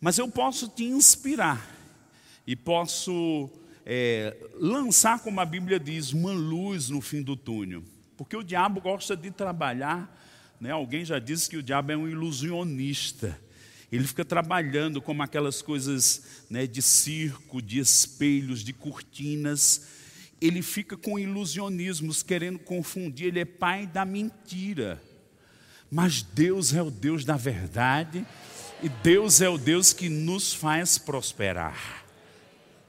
mas 0.00 0.16
eu 0.16 0.28
posso 0.28 0.68
te 0.68 0.84
inspirar 0.84 1.68
e 2.46 2.56
posso 2.56 3.50
é, 3.84 4.36
lançar, 4.54 5.18
como 5.20 5.40
a 5.40 5.44
Bíblia 5.44 5.78
diz, 5.78 6.12
uma 6.12 6.32
luz 6.32 6.88
no 6.88 7.00
fim 7.00 7.22
do 7.22 7.36
túnel, 7.36 7.82
porque 8.16 8.36
o 8.36 8.42
diabo 8.42 8.80
gosta 8.80 9.16
de 9.16 9.30
trabalhar 9.30 10.16
né? 10.60 10.70
Alguém 10.70 11.04
já 11.04 11.18
disse 11.18 11.48
que 11.48 11.56
o 11.56 11.62
diabo 11.62 11.92
é 11.92 11.96
um 11.96 12.06
ilusionista. 12.06 13.40
Ele 13.90 14.06
fica 14.06 14.24
trabalhando 14.24 15.00
como 15.00 15.22
aquelas 15.22 15.62
coisas 15.62 16.22
né, 16.48 16.66
de 16.66 16.82
circo, 16.82 17.62
de 17.62 17.78
espelhos, 17.78 18.62
de 18.62 18.72
cortinas. 18.72 19.86
Ele 20.40 20.62
fica 20.62 20.96
com 20.96 21.18
ilusionismos, 21.18 22.22
querendo 22.22 22.58
confundir. 22.58 23.28
Ele 23.28 23.40
é 23.40 23.44
pai 23.44 23.86
da 23.86 24.04
mentira. 24.04 25.02
Mas 25.90 26.22
Deus 26.22 26.72
é 26.72 26.82
o 26.82 26.90
Deus 26.90 27.24
da 27.24 27.36
verdade 27.36 28.24
e 28.82 28.88
Deus 28.88 29.40
é 29.40 29.48
o 29.48 29.58
Deus 29.58 29.92
que 29.92 30.08
nos 30.08 30.54
faz 30.54 30.98
prosperar. 30.98 32.04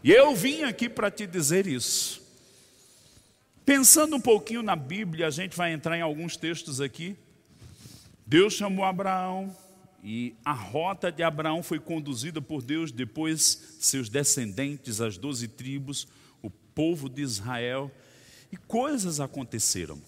E 0.04 0.12
eu 0.12 0.36
vim 0.36 0.64
aqui 0.64 0.88
para 0.88 1.10
te 1.10 1.26
dizer 1.26 1.66
isso. 1.66 2.22
Pensando 3.66 4.16
um 4.16 4.22
pouquinho 4.22 4.62
na 4.62 4.76
Bíblia, 4.76 5.28
a 5.28 5.32
gente 5.32 5.56
vai 5.56 5.74
entrar 5.74 5.98
em 5.98 6.02
alguns 6.02 6.38
textos 6.38 6.80
aqui. 6.80 7.16
Deus 8.32 8.54
chamou 8.54 8.86
Abraão 8.86 9.54
e 10.02 10.34
a 10.46 10.54
rota 10.54 11.12
de 11.12 11.22
Abraão 11.22 11.62
foi 11.62 11.82
conduzida 11.82 12.42
por 12.42 12.62
Deus, 12.62 12.90
depois 12.90 13.76
seus 13.78 14.08
descendentes, 14.08 15.02
as 15.02 15.18
doze 15.18 15.50
tribos, 15.50 16.08
o 16.42 16.50
povo 16.50 17.10
de 17.10 17.22
Israel, 17.22 17.92
e 18.50 18.56
coisas 18.56 19.20
aconteceram. 19.20 20.02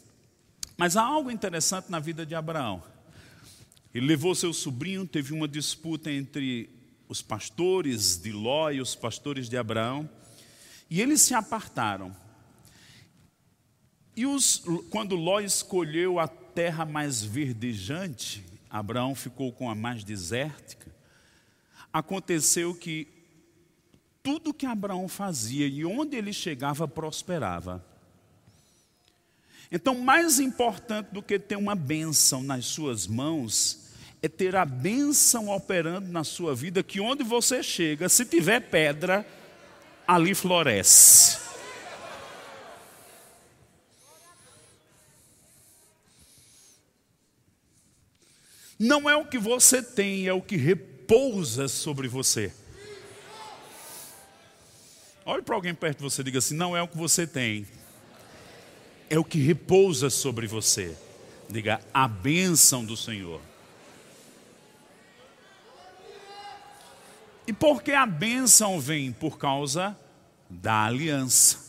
Mas 0.77 0.95
há 0.95 1.03
algo 1.03 1.29
interessante 1.29 1.91
na 1.91 1.99
vida 1.99 2.25
de 2.25 2.33
Abraão. 2.33 2.81
Ele 3.93 4.07
levou 4.07 4.33
seu 4.33 4.53
sobrinho, 4.53 5.05
teve 5.05 5.33
uma 5.33 5.45
disputa 5.45 6.09
entre 6.09 6.69
os 7.09 7.21
pastores 7.21 8.15
de 8.15 8.31
Ló 8.31 8.71
e 8.71 8.79
os 8.79 8.95
pastores 8.95 9.49
de 9.49 9.57
Abraão, 9.57 10.09
E 10.89 11.01
eles 11.01 11.21
se 11.23 11.33
apartaram. 11.33 12.15
E 14.15 14.25
os, 14.25 14.63
quando 14.89 15.13
Ló 15.13 15.41
escolheu 15.41 16.19
a 16.19 16.27
terra 16.53 16.85
mais 16.85 17.23
verdejante, 17.23 18.43
Abraão 18.69 19.13
ficou 19.13 19.51
com 19.51 19.69
a 19.69 19.75
mais 19.75 20.03
desértica. 20.03 20.91
Aconteceu 21.91 22.73
que 22.73 23.07
tudo 24.23 24.53
que 24.53 24.65
Abraão 24.65 25.07
fazia 25.07 25.67
e 25.67 25.85
onde 25.85 26.15
ele 26.15 26.31
chegava 26.31 26.87
prosperava. 26.87 27.85
Então, 29.71 29.99
mais 29.99 30.39
importante 30.39 31.09
do 31.11 31.21
que 31.21 31.37
ter 31.37 31.55
uma 31.55 31.75
bênção 31.75 32.41
nas 32.43 32.65
suas 32.65 33.07
mãos, 33.07 33.89
é 34.21 34.29
ter 34.29 34.55
a 34.55 34.63
bênção 34.63 35.49
operando 35.49 36.09
na 36.09 36.23
sua 36.23 36.55
vida, 36.55 36.81
que 36.81 37.01
onde 37.01 37.23
você 37.23 37.61
chega, 37.61 38.07
se 38.07 38.23
tiver 38.25 38.61
pedra, 38.61 39.25
ali 40.07 40.33
floresce. 40.33 41.42
Não 48.77 49.09
é 49.09 49.15
o 49.15 49.25
que 49.25 49.37
você 49.37 49.81
tem, 49.81 50.27
é 50.27 50.33
o 50.33 50.41
que 50.41 50.57
repousa 50.57 51.67
sobre 51.67 52.07
você. 52.07 52.51
Olhe 55.25 55.41
para 55.41 55.55
alguém 55.55 55.73
perto 55.73 55.99
de 55.99 56.03
você 56.03 56.21
e 56.21 56.25
diga 56.25 56.39
assim: 56.39 56.55
não 56.55 56.75
é 56.75 56.81
o 56.81 56.87
que 56.87 56.97
você 56.97 57.25
tem, 57.25 57.65
é 59.09 59.17
o 59.17 59.23
que 59.23 59.39
repousa 59.39 60.09
sobre 60.09 60.47
você. 60.47 60.97
Diga 61.49 61.81
a 61.93 62.07
bênção 62.07 62.83
do 62.83 62.97
Senhor. 62.97 63.39
E 67.45 67.53
por 67.53 67.83
que 67.83 67.91
a 67.91 68.05
bênção 68.05 68.79
vem? 68.79 69.11
Por 69.11 69.37
causa 69.37 69.97
da 70.49 70.85
aliança. 70.85 71.59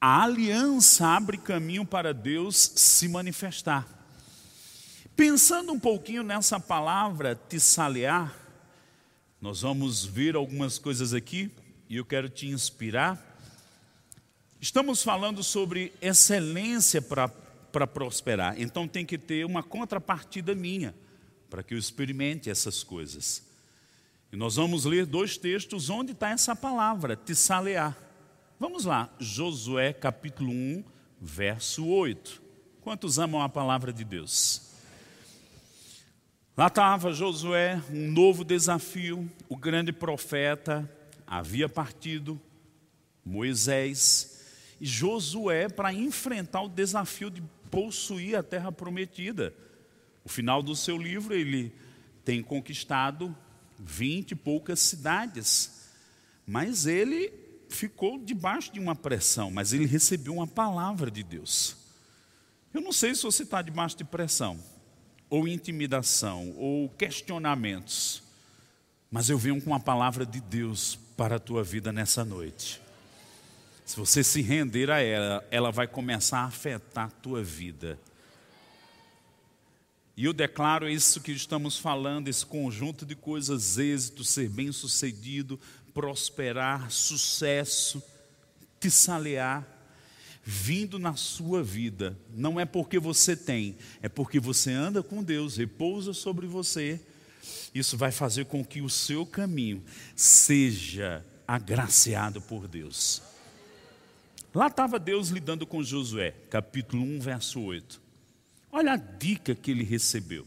A 0.00 0.24
aliança 0.24 1.06
abre 1.06 1.36
caminho 1.38 1.84
para 1.84 2.12
Deus 2.12 2.72
se 2.76 3.08
manifestar. 3.08 3.95
Pensando 5.16 5.72
um 5.72 5.80
pouquinho 5.80 6.22
nessa 6.22 6.60
palavra 6.60 7.40
tissalear, 7.48 8.36
nós 9.40 9.62
vamos 9.62 10.04
ver 10.04 10.36
algumas 10.36 10.78
coisas 10.78 11.14
aqui 11.14 11.50
e 11.88 11.96
eu 11.96 12.04
quero 12.04 12.28
te 12.28 12.46
inspirar. 12.48 13.18
Estamos 14.60 15.02
falando 15.02 15.42
sobre 15.42 15.90
excelência 16.02 17.00
para 17.00 17.86
prosperar, 17.86 18.60
então 18.60 18.86
tem 18.86 19.06
que 19.06 19.16
ter 19.16 19.46
uma 19.46 19.62
contrapartida 19.62 20.54
minha 20.54 20.94
para 21.48 21.62
que 21.62 21.72
eu 21.72 21.78
experimente 21.78 22.50
essas 22.50 22.84
coisas. 22.84 23.42
E 24.30 24.36
nós 24.36 24.56
vamos 24.56 24.84
ler 24.84 25.06
dois 25.06 25.38
textos 25.38 25.88
onde 25.88 26.12
está 26.12 26.28
essa 26.28 26.54
palavra, 26.54 27.16
tissalear. 27.16 27.96
Vamos 28.60 28.84
lá, 28.84 29.08
Josué 29.18 29.94
capítulo 29.94 30.52
1, 30.52 30.84
verso 31.18 31.86
8. 31.86 32.42
Quantos 32.82 33.18
amam 33.18 33.40
a 33.40 33.48
palavra 33.48 33.94
de 33.94 34.04
Deus? 34.04 34.75
Lá 36.56 36.68
estava 36.68 37.12
Josué, 37.12 37.82
um 37.90 38.10
novo 38.10 38.42
desafio, 38.42 39.30
o 39.46 39.54
grande 39.54 39.92
profeta 39.92 40.90
havia 41.26 41.68
partido, 41.68 42.40
Moisés, 43.22 44.40
e 44.80 44.86
Josué 44.86 45.68
para 45.68 45.92
enfrentar 45.92 46.62
o 46.62 46.68
desafio 46.70 47.30
de 47.30 47.42
possuir 47.70 48.36
a 48.36 48.42
terra 48.42 48.72
prometida. 48.72 49.52
No 50.24 50.30
final 50.30 50.62
do 50.62 50.74
seu 50.74 50.96
livro, 50.96 51.34
ele 51.34 51.74
tem 52.24 52.42
conquistado 52.42 53.36
vinte 53.78 54.30
e 54.30 54.34
poucas 54.34 54.80
cidades, 54.80 55.90
mas 56.46 56.86
ele 56.86 57.34
ficou 57.68 58.18
debaixo 58.18 58.72
de 58.72 58.80
uma 58.80 58.96
pressão, 58.96 59.50
mas 59.50 59.74
ele 59.74 59.84
recebeu 59.84 60.32
uma 60.32 60.46
palavra 60.46 61.10
de 61.10 61.22
Deus. 61.22 61.76
Eu 62.72 62.80
não 62.80 62.92
sei 62.92 63.14
se 63.14 63.24
você 63.24 63.42
está 63.42 63.60
debaixo 63.60 63.98
de 63.98 64.04
pressão 64.04 64.58
ou 65.28 65.48
intimidação, 65.48 66.54
ou 66.56 66.88
questionamentos, 66.90 68.22
mas 69.10 69.28
eu 69.28 69.38
venho 69.38 69.60
com 69.60 69.74
a 69.74 69.80
palavra 69.80 70.26
de 70.26 70.40
Deus 70.40 70.98
para 71.16 71.36
a 71.36 71.40
tua 71.40 71.62
vida 71.64 71.92
nessa 71.92 72.24
noite. 72.24 72.80
Se 73.84 73.96
você 73.96 74.24
se 74.24 74.42
render 74.42 74.90
a 74.90 75.00
ela, 75.00 75.46
ela 75.50 75.70
vai 75.70 75.86
começar 75.86 76.40
a 76.40 76.46
afetar 76.46 77.06
a 77.06 77.10
tua 77.10 77.42
vida. 77.42 77.98
E 80.16 80.24
eu 80.24 80.32
declaro 80.32 80.88
isso 80.88 81.20
que 81.20 81.30
estamos 81.30 81.78
falando, 81.78 82.28
esse 82.28 82.44
conjunto 82.44 83.04
de 83.04 83.14
coisas, 83.14 83.78
êxito, 83.78 84.24
ser 84.24 84.48
bem 84.48 84.72
sucedido, 84.72 85.60
prosperar, 85.92 86.90
sucesso, 86.90 88.02
te 88.80 88.90
salear, 88.90 89.66
vindo 90.48 90.96
na 90.96 91.16
sua 91.16 91.60
vida, 91.60 92.16
não 92.32 92.60
é 92.60 92.64
porque 92.64 93.00
você 93.00 93.34
tem, 93.34 93.76
é 94.00 94.08
porque 94.08 94.38
você 94.38 94.70
anda 94.70 95.02
com 95.02 95.20
Deus, 95.20 95.56
repousa 95.56 96.12
sobre 96.12 96.46
você. 96.46 97.00
Isso 97.74 97.96
vai 97.96 98.12
fazer 98.12 98.44
com 98.44 98.64
que 98.64 98.80
o 98.80 98.88
seu 98.88 99.26
caminho 99.26 99.82
seja 100.14 101.26
agraciado 101.48 102.40
por 102.40 102.68
Deus. 102.68 103.20
Lá 104.54 104.68
estava 104.68 105.00
Deus 105.00 105.30
lidando 105.30 105.66
com 105.66 105.82
Josué, 105.82 106.30
capítulo 106.48 107.02
1, 107.02 107.20
verso 107.20 107.60
8. 107.60 108.00
Olha 108.70 108.92
a 108.92 108.96
dica 108.96 109.52
que 109.52 109.72
ele 109.72 109.82
recebeu. 109.82 110.46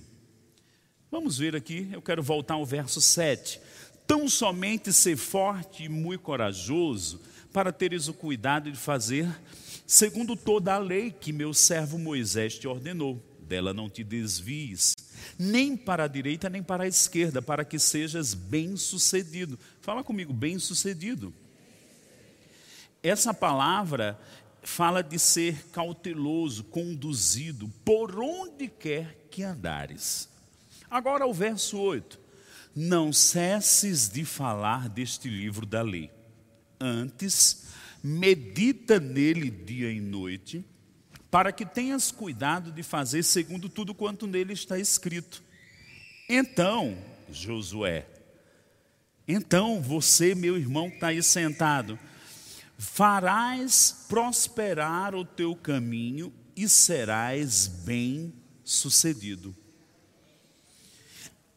Vamos 1.12 1.38
ver 1.38 1.58
aqui, 1.58 1.90
eu 1.92 2.02
quero 2.02 2.24
voltar 2.24 2.54
ao 2.54 2.66
verso 2.66 3.02
7. 3.02 3.60
Tão 4.08 4.30
somente 4.30 4.94
ser 4.94 5.18
forte 5.18 5.84
e 5.84 5.90
muito 5.90 6.22
corajoso, 6.22 7.20
para 7.52 7.74
teres 7.74 8.08
o 8.08 8.14
cuidado 8.14 8.72
de 8.72 8.78
fazer 8.78 9.28
segundo 9.90 10.36
toda 10.36 10.76
a 10.76 10.78
lei 10.78 11.10
que 11.12 11.34
meu 11.34 11.52
servo 11.52 11.98
Moisés 11.98 12.60
te 12.60 12.68
ordenou. 12.68 13.20
Dela 13.42 13.74
não 13.74 13.90
te 13.90 14.04
desvies, 14.04 14.96
nem 15.36 15.76
para 15.76 16.04
a 16.04 16.08
direita 16.08 16.48
nem 16.48 16.62
para 16.62 16.84
a 16.84 16.88
esquerda, 16.88 17.42
para 17.42 17.66
que 17.66 17.80
sejas 17.80 18.36
bem-sucedido. 18.36 19.58
Fala 19.82 20.04
comigo, 20.04 20.32
bem-sucedido. 20.32 21.34
Essa 23.02 23.34
palavra 23.34 24.20
fala 24.62 25.02
de 25.02 25.18
ser 25.18 25.66
cauteloso, 25.72 26.66
conduzido 26.66 27.68
por 27.84 28.20
onde 28.20 28.68
quer 28.68 29.26
que 29.32 29.42
andares. 29.42 30.30
Agora 30.88 31.26
o 31.26 31.34
verso 31.34 31.80
8: 31.80 32.20
Não 32.76 33.12
cesses 33.12 34.08
de 34.08 34.24
falar 34.24 34.88
deste 34.88 35.28
livro 35.28 35.66
da 35.66 35.82
lei, 35.82 36.12
antes 36.80 37.69
medita 38.04 39.00
nele 39.00 39.50
dia 39.50 39.92
e 39.92 40.00
noite, 40.00 40.66
para 41.30 41.52
que 41.52 41.66
tenhas 41.66 42.12
cuidado 42.12 42.72
de 42.72 42.82
fazer 42.82 43.24
segundo 43.24 43.70
tudo 43.70 43.94
quanto 43.94 44.26
nele 44.26 44.54
está 44.54 44.80
escrito. 44.80 45.44
Então, 46.28 46.98
Josué, 47.32 48.08
então 49.28 49.82
você, 49.82 50.34
meu 50.34 50.58
irmão 50.58 50.90
que 50.90 50.96
está 50.96 51.08
aí 51.08 51.22
sentado, 51.22 52.00
farás 52.78 54.06
prosperar 54.08 55.14
o 55.14 55.24
teu 55.24 55.56
caminho 55.56 56.34
e 56.56 56.68
serás 56.68 57.68
bem 57.68 58.34
sucedido. 58.64 59.56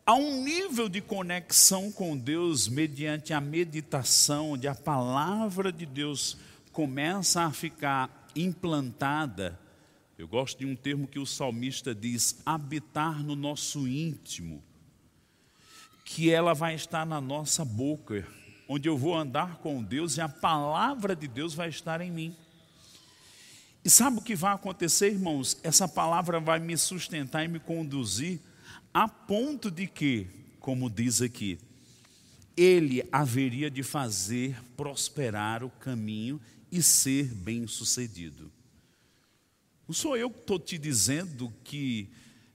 Há 0.04 0.14
um 0.14 0.42
nível 0.42 0.88
de 0.88 1.00
conexão 1.00 1.92
com 1.92 2.18
Deus 2.18 2.66
mediante 2.66 3.32
a 3.32 3.40
meditação, 3.40 4.50
onde 4.50 4.66
a 4.66 4.74
palavra 4.74 5.72
de 5.72 5.86
Deus 5.86 6.36
começa 6.72 7.42
a 7.42 7.52
ficar 7.52 8.28
implantada. 8.34 9.56
Eu 10.18 10.26
gosto 10.26 10.58
de 10.58 10.66
um 10.66 10.74
termo 10.74 11.06
que 11.06 11.20
o 11.20 11.26
salmista 11.26 11.94
diz: 11.94 12.42
habitar 12.44 13.22
no 13.22 13.36
nosso 13.36 13.86
íntimo, 13.86 14.60
que 16.04 16.32
ela 16.32 16.52
vai 16.52 16.74
estar 16.74 17.06
na 17.06 17.20
nossa 17.20 17.64
boca, 17.64 18.26
onde 18.68 18.88
eu 18.88 18.98
vou 18.98 19.14
andar 19.14 19.58
com 19.58 19.80
Deus 19.80 20.16
e 20.16 20.20
a 20.20 20.28
palavra 20.28 21.14
de 21.14 21.28
Deus 21.28 21.54
vai 21.54 21.68
estar 21.68 22.00
em 22.00 22.10
mim. 22.10 22.36
E 23.84 23.90
sabe 23.90 24.18
o 24.18 24.22
que 24.22 24.34
vai 24.34 24.52
acontecer, 24.52 25.12
irmãos? 25.12 25.56
Essa 25.62 25.86
palavra 25.86 26.40
vai 26.40 26.58
me 26.58 26.76
sustentar 26.76 27.44
e 27.44 27.48
me 27.48 27.60
conduzir 27.60 28.40
a 28.92 29.08
ponto 29.08 29.70
de 29.70 29.86
que, 29.86 30.26
como 30.60 30.90
diz 30.90 31.22
aqui, 31.22 31.58
ele 32.56 33.02
haveria 33.10 33.70
de 33.70 33.82
fazer 33.82 34.62
prosperar 34.76 35.64
o 35.64 35.70
caminho 35.70 36.40
e 36.70 36.82
ser 36.82 37.24
bem-sucedido. 37.34 38.52
Não 39.88 39.94
sou 39.94 40.16
eu 40.16 40.30
que 40.30 40.40
estou 40.40 40.58
te 40.58 40.78
dizendo 40.78 41.52
que 41.64 42.08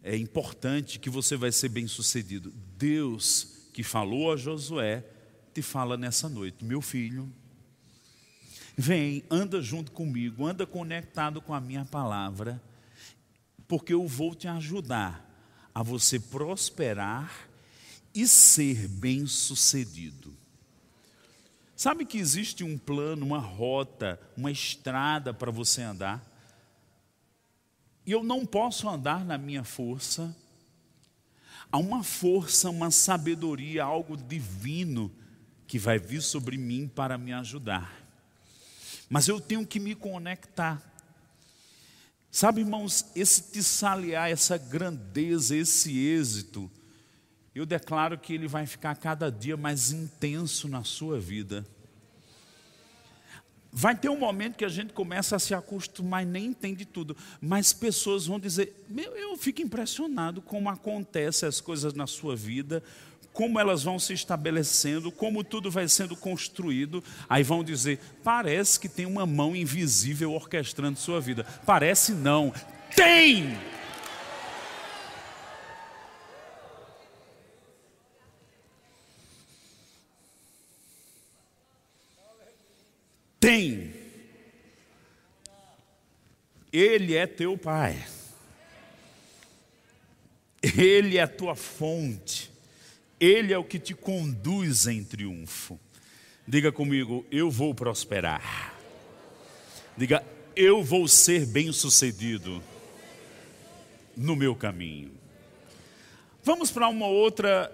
é 0.04 0.16
importante 0.16 1.00
que 1.00 1.10
você 1.10 1.36
vai 1.36 1.52
ser 1.52 1.70
bem-sucedido. 1.70 2.54
Deus 2.78 3.70
que 3.74 3.84
falou 3.84 4.32
a 4.32 4.38
Josué 4.38 5.04
te 5.54 5.62
fala 5.62 5.98
nessa 5.98 6.30
noite, 6.30 6.64
meu 6.64 6.82
filho, 6.82 7.32
vem, 8.78 9.24
anda 9.30 9.62
junto 9.62 9.92
comigo, 9.92 10.46
anda 10.46 10.68
conectado 10.68 11.42
com 11.42 11.54
a 11.54 11.60
minha 11.60 11.84
palavra, 11.84 12.62
porque 13.68 13.94
eu 13.94 14.08
vou 14.08 14.36
te 14.36 14.48
ajudar 14.48 15.27
a 15.78 15.84
você 15.84 16.20
prosperar 16.20 17.48
e 18.12 18.28
ser 18.28 18.88
bem-sucedido. 18.88 20.36
Sabe 21.76 22.04
que 22.04 22.18
existe 22.18 22.64
um 22.64 22.80
plano, 22.80 23.24
uma 23.24 23.38
rota, 23.38 24.20
uma 24.36 24.50
estrada 24.50 25.36
para 25.36 25.52
você 25.52 25.84
andar? 25.84 26.26
E 28.08 28.12
eu 28.12 28.24
não 28.24 28.44
posso 28.44 28.90
andar 28.90 29.24
na 29.24 29.38
minha 29.38 29.64
força. 29.64 30.36
Há 31.72 31.78
uma 31.78 32.04
força, 32.04 32.72
uma 32.72 32.90
sabedoria, 32.90 33.84
algo 33.84 34.18
divino 34.18 35.12
que 35.68 35.78
vai 35.78 36.00
vir 36.00 36.24
sobre 36.24 36.58
mim 36.58 36.88
para 36.88 37.20
me 37.20 37.34
ajudar. 37.34 38.04
Mas 39.08 39.28
eu 39.28 39.40
tenho 39.40 39.64
que 39.64 39.80
me 39.80 39.94
conectar. 39.94 40.82
Sabe, 42.38 42.62
irmãos, 42.62 43.04
esse 43.16 43.52
tissaliar, 43.52 44.30
essa 44.30 44.60
grandeza, 44.60 45.56
esse 45.56 45.98
êxito, 45.98 46.70
eu 47.56 47.66
declaro 47.66 48.16
que 48.16 48.32
ele 48.32 48.48
vai 48.48 48.68
ficar 48.68 48.96
cada 48.96 49.32
dia 49.32 49.58
mais 49.58 49.92
intenso 49.92 50.68
na 50.68 50.84
sua 50.84 51.20
vida. 51.20 51.66
Vai 53.72 53.96
ter 53.96 54.10
um 54.10 54.20
momento 54.20 54.56
que 54.56 54.66
a 54.66 54.70
gente 54.70 54.94
começa 54.94 55.36
a 55.36 55.40
se 55.40 55.56
acostumar 55.56 56.22
e 56.22 56.28
nem 56.28 56.46
entende 56.46 56.86
tudo, 56.86 57.18
mas 57.42 57.74
pessoas 57.74 58.28
vão 58.28 58.40
dizer: 58.40 58.86
Meu, 58.88 59.18
eu 59.18 59.36
fico 59.36 59.64
impressionado 59.64 60.40
como 60.40 60.70
acontecem 60.70 61.50
as 61.50 61.60
coisas 61.60 61.96
na 61.96 62.06
sua 62.06 62.36
vida, 62.36 62.84
como 63.38 63.60
elas 63.60 63.84
vão 63.84 64.00
se 64.00 64.14
estabelecendo, 64.14 65.12
como 65.12 65.44
tudo 65.44 65.70
vai 65.70 65.88
sendo 65.88 66.16
construído. 66.16 67.04
Aí 67.30 67.44
vão 67.44 67.64
dizer: 67.64 68.00
Parece 68.24 68.80
que 68.80 68.90
tem 68.90 69.06
uma 69.06 69.28
mão 69.28 69.56
invisível 69.56 70.34
orquestrando 70.34 70.98
sua 70.98 71.22
vida. 71.22 71.44
Parece 71.64 72.14
não, 72.14 72.52
tem! 72.96 73.56
tem. 83.40 83.94
Ele 86.74 87.16
é 87.16 87.28
teu 87.28 87.56
Pai. 87.56 88.04
Ele 90.76 91.20
é 91.20 91.22
a 91.22 91.28
tua 91.28 91.56
fonte. 91.56 92.57
Ele 93.20 93.54
é 93.54 93.58
o 93.58 93.64
que 93.64 93.80
te 93.80 93.94
conduz 93.94 94.88
em 94.88 95.04
triunfo. 95.04 95.80
Diga 96.48 96.72
comigo, 96.72 97.26
eu 97.32 97.50
vou 97.50 97.74
prosperar. 97.74 98.74
Diga, 99.98 100.24
eu 100.56 100.84
vou 100.84 101.08
ser 101.08 101.46
bem-sucedido 101.46 102.64
no 104.16 104.36
meu 104.36 104.56
caminho. 104.56 105.12
Vamos 106.44 106.72
para 106.72 106.88
uma 106.88 107.08
outra 107.08 107.72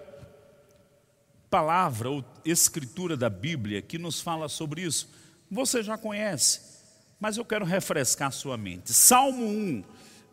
palavra 1.50 2.10
ou 2.10 2.26
escritura 2.44 3.16
da 3.16 3.30
Bíblia 3.30 3.82
que 3.82 4.00
nos 4.00 4.22
fala 4.22 4.50
sobre 4.50 4.82
isso 4.82 5.08
você 5.54 5.84
já 5.84 5.98
conhece, 5.98 6.62
mas 7.20 7.38
eu 7.38 7.46
quero 7.46 7.64
refrescar 7.64 8.32
sua 8.32 8.58
mente. 8.58 8.92
Salmo 8.92 9.46
1, 9.46 9.84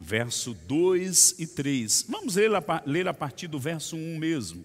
verso 0.01 0.55
2 0.55 1.37
e 1.39 1.47
3. 1.47 2.07
Vamos 2.09 2.37
ler 2.37 2.51
a, 2.55 3.11
a 3.11 3.15
partir 3.15 3.47
do 3.47 3.61
verso 3.61 3.97
1 3.97 4.19
mesmo. 4.19 4.65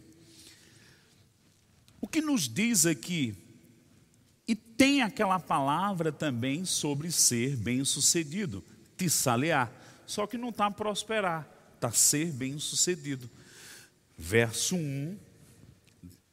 O 2.05 2.07
que 2.07 2.21
nos 2.21 2.47
diz 2.47 2.85
aqui, 2.85 3.33
e 4.47 4.53
tem 4.53 5.01
aquela 5.01 5.39
palavra 5.39 6.11
também 6.11 6.63
sobre 6.63 7.11
ser 7.11 7.57
bem-sucedido, 7.57 8.63
tissalear, 8.95 9.71
só 10.05 10.27
que 10.27 10.37
não 10.37 10.49
está 10.49 10.69
prosperar, 10.69 11.49
está 11.73 11.91
ser 11.91 12.31
bem-sucedido. 12.31 13.27
Verso 14.15 14.75
1 14.75 15.17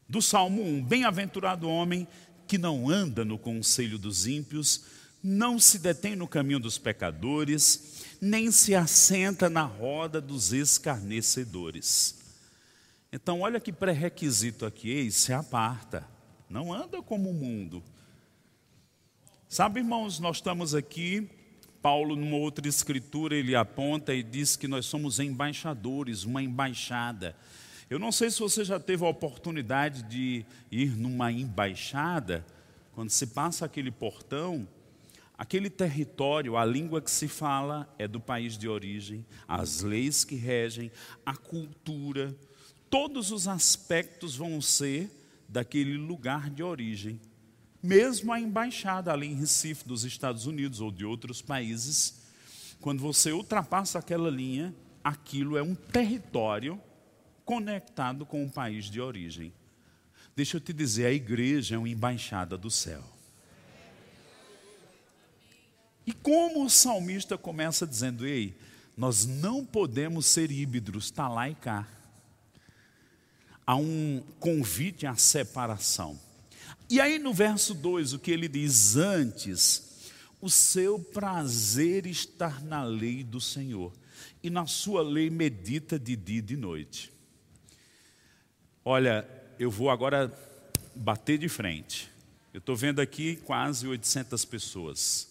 do 0.06 0.20
Salmo 0.20 0.62
1: 0.62 0.84
Bem-aventurado 0.84 1.66
homem 1.66 2.06
que 2.46 2.58
não 2.58 2.90
anda 2.90 3.24
no 3.24 3.38
conselho 3.38 3.98
dos 3.98 4.26
ímpios, 4.26 4.84
não 5.22 5.58
se 5.58 5.78
detém 5.78 6.14
no 6.14 6.28
caminho 6.28 6.60
dos 6.60 6.76
pecadores, 6.76 8.04
nem 8.20 8.50
se 8.50 8.74
assenta 8.74 9.48
na 9.48 9.62
roda 9.62 10.20
dos 10.20 10.52
escarnecedores. 10.52 12.21
Então, 13.14 13.42
olha 13.42 13.60
que 13.60 13.70
pré-requisito 13.70 14.64
aqui, 14.64 14.88
ei, 14.88 15.10
se 15.10 15.34
aparta, 15.34 16.08
não 16.48 16.72
anda 16.72 17.02
como 17.02 17.28
o 17.28 17.34
mundo. 17.34 17.82
Sabe, 19.46 19.80
irmãos, 19.80 20.18
nós 20.18 20.36
estamos 20.38 20.74
aqui, 20.74 21.28
Paulo, 21.82 22.16
numa 22.16 22.38
outra 22.38 22.66
escritura, 22.66 23.36
ele 23.36 23.54
aponta 23.54 24.14
e 24.14 24.22
diz 24.22 24.56
que 24.56 24.66
nós 24.66 24.86
somos 24.86 25.20
embaixadores, 25.20 26.24
uma 26.24 26.42
embaixada. 26.42 27.36
Eu 27.90 27.98
não 27.98 28.10
sei 28.10 28.30
se 28.30 28.40
você 28.40 28.64
já 28.64 28.80
teve 28.80 29.04
a 29.04 29.08
oportunidade 29.10 30.04
de 30.04 30.46
ir 30.70 30.96
numa 30.96 31.30
embaixada, 31.30 32.46
quando 32.92 33.10
se 33.10 33.26
passa 33.26 33.66
aquele 33.66 33.90
portão, 33.90 34.66
aquele 35.36 35.68
território, 35.68 36.56
a 36.56 36.64
língua 36.64 37.02
que 37.02 37.10
se 37.10 37.28
fala 37.28 37.94
é 37.98 38.08
do 38.08 38.18
país 38.18 38.56
de 38.56 38.68
origem, 38.68 39.26
as 39.46 39.82
leis 39.82 40.24
que 40.24 40.34
regem, 40.34 40.90
a 41.26 41.36
cultura, 41.36 42.34
todos 42.92 43.32
os 43.32 43.48
aspectos 43.48 44.36
vão 44.36 44.60
ser 44.60 45.10
daquele 45.48 45.96
lugar 45.96 46.50
de 46.50 46.62
origem. 46.62 47.18
Mesmo 47.82 48.30
a 48.30 48.38
embaixada 48.38 49.10
ali 49.10 49.28
em 49.28 49.34
Recife, 49.34 49.88
dos 49.88 50.04
Estados 50.04 50.44
Unidos 50.44 50.78
ou 50.78 50.92
de 50.92 51.02
outros 51.02 51.40
países, 51.40 52.20
quando 52.82 53.00
você 53.00 53.32
ultrapassa 53.32 53.98
aquela 53.98 54.28
linha, 54.28 54.74
aquilo 55.02 55.56
é 55.56 55.62
um 55.62 55.74
território 55.74 56.78
conectado 57.46 58.26
com 58.26 58.44
o 58.44 58.50
país 58.50 58.90
de 58.90 59.00
origem. 59.00 59.54
Deixa 60.36 60.58
eu 60.58 60.60
te 60.60 60.74
dizer, 60.74 61.06
a 61.06 61.12
igreja 61.12 61.76
é 61.76 61.78
uma 61.78 61.88
embaixada 61.88 62.58
do 62.58 62.70
céu. 62.70 63.02
E 66.06 66.12
como 66.12 66.62
o 66.62 66.68
salmista 66.68 67.38
começa 67.38 67.86
dizendo, 67.86 68.26
ei, 68.26 68.54
nós 68.94 69.24
não 69.24 69.64
podemos 69.64 70.26
ser 70.26 70.50
híbridos, 70.50 71.06
está 71.06 71.26
lá 71.26 71.48
e 71.48 71.54
cá. 71.54 71.88
Há 73.66 73.76
um 73.76 74.22
convite 74.40 75.06
à 75.06 75.14
separação. 75.16 76.18
E 76.90 77.00
aí 77.00 77.18
no 77.18 77.32
verso 77.32 77.74
2, 77.74 78.12
o 78.12 78.18
que 78.18 78.30
ele 78.30 78.48
diz 78.48 78.96
antes, 78.96 80.10
o 80.40 80.50
seu 80.50 80.98
prazer 80.98 82.06
estar 82.06 82.62
na 82.62 82.82
lei 82.82 83.22
do 83.22 83.40
Senhor, 83.40 83.92
e 84.42 84.50
na 84.50 84.66
sua 84.66 85.02
lei 85.02 85.30
medita 85.30 85.98
de 85.98 86.16
dia 86.16 86.38
e 86.38 86.42
de 86.42 86.56
noite. 86.56 87.12
Olha, 88.84 89.28
eu 89.58 89.70
vou 89.70 89.88
agora 89.88 90.36
bater 90.94 91.38
de 91.38 91.48
frente. 91.48 92.10
Eu 92.52 92.58
estou 92.58 92.76
vendo 92.76 93.00
aqui 93.00 93.36
quase 93.36 93.86
800 93.86 94.44
pessoas. 94.44 95.28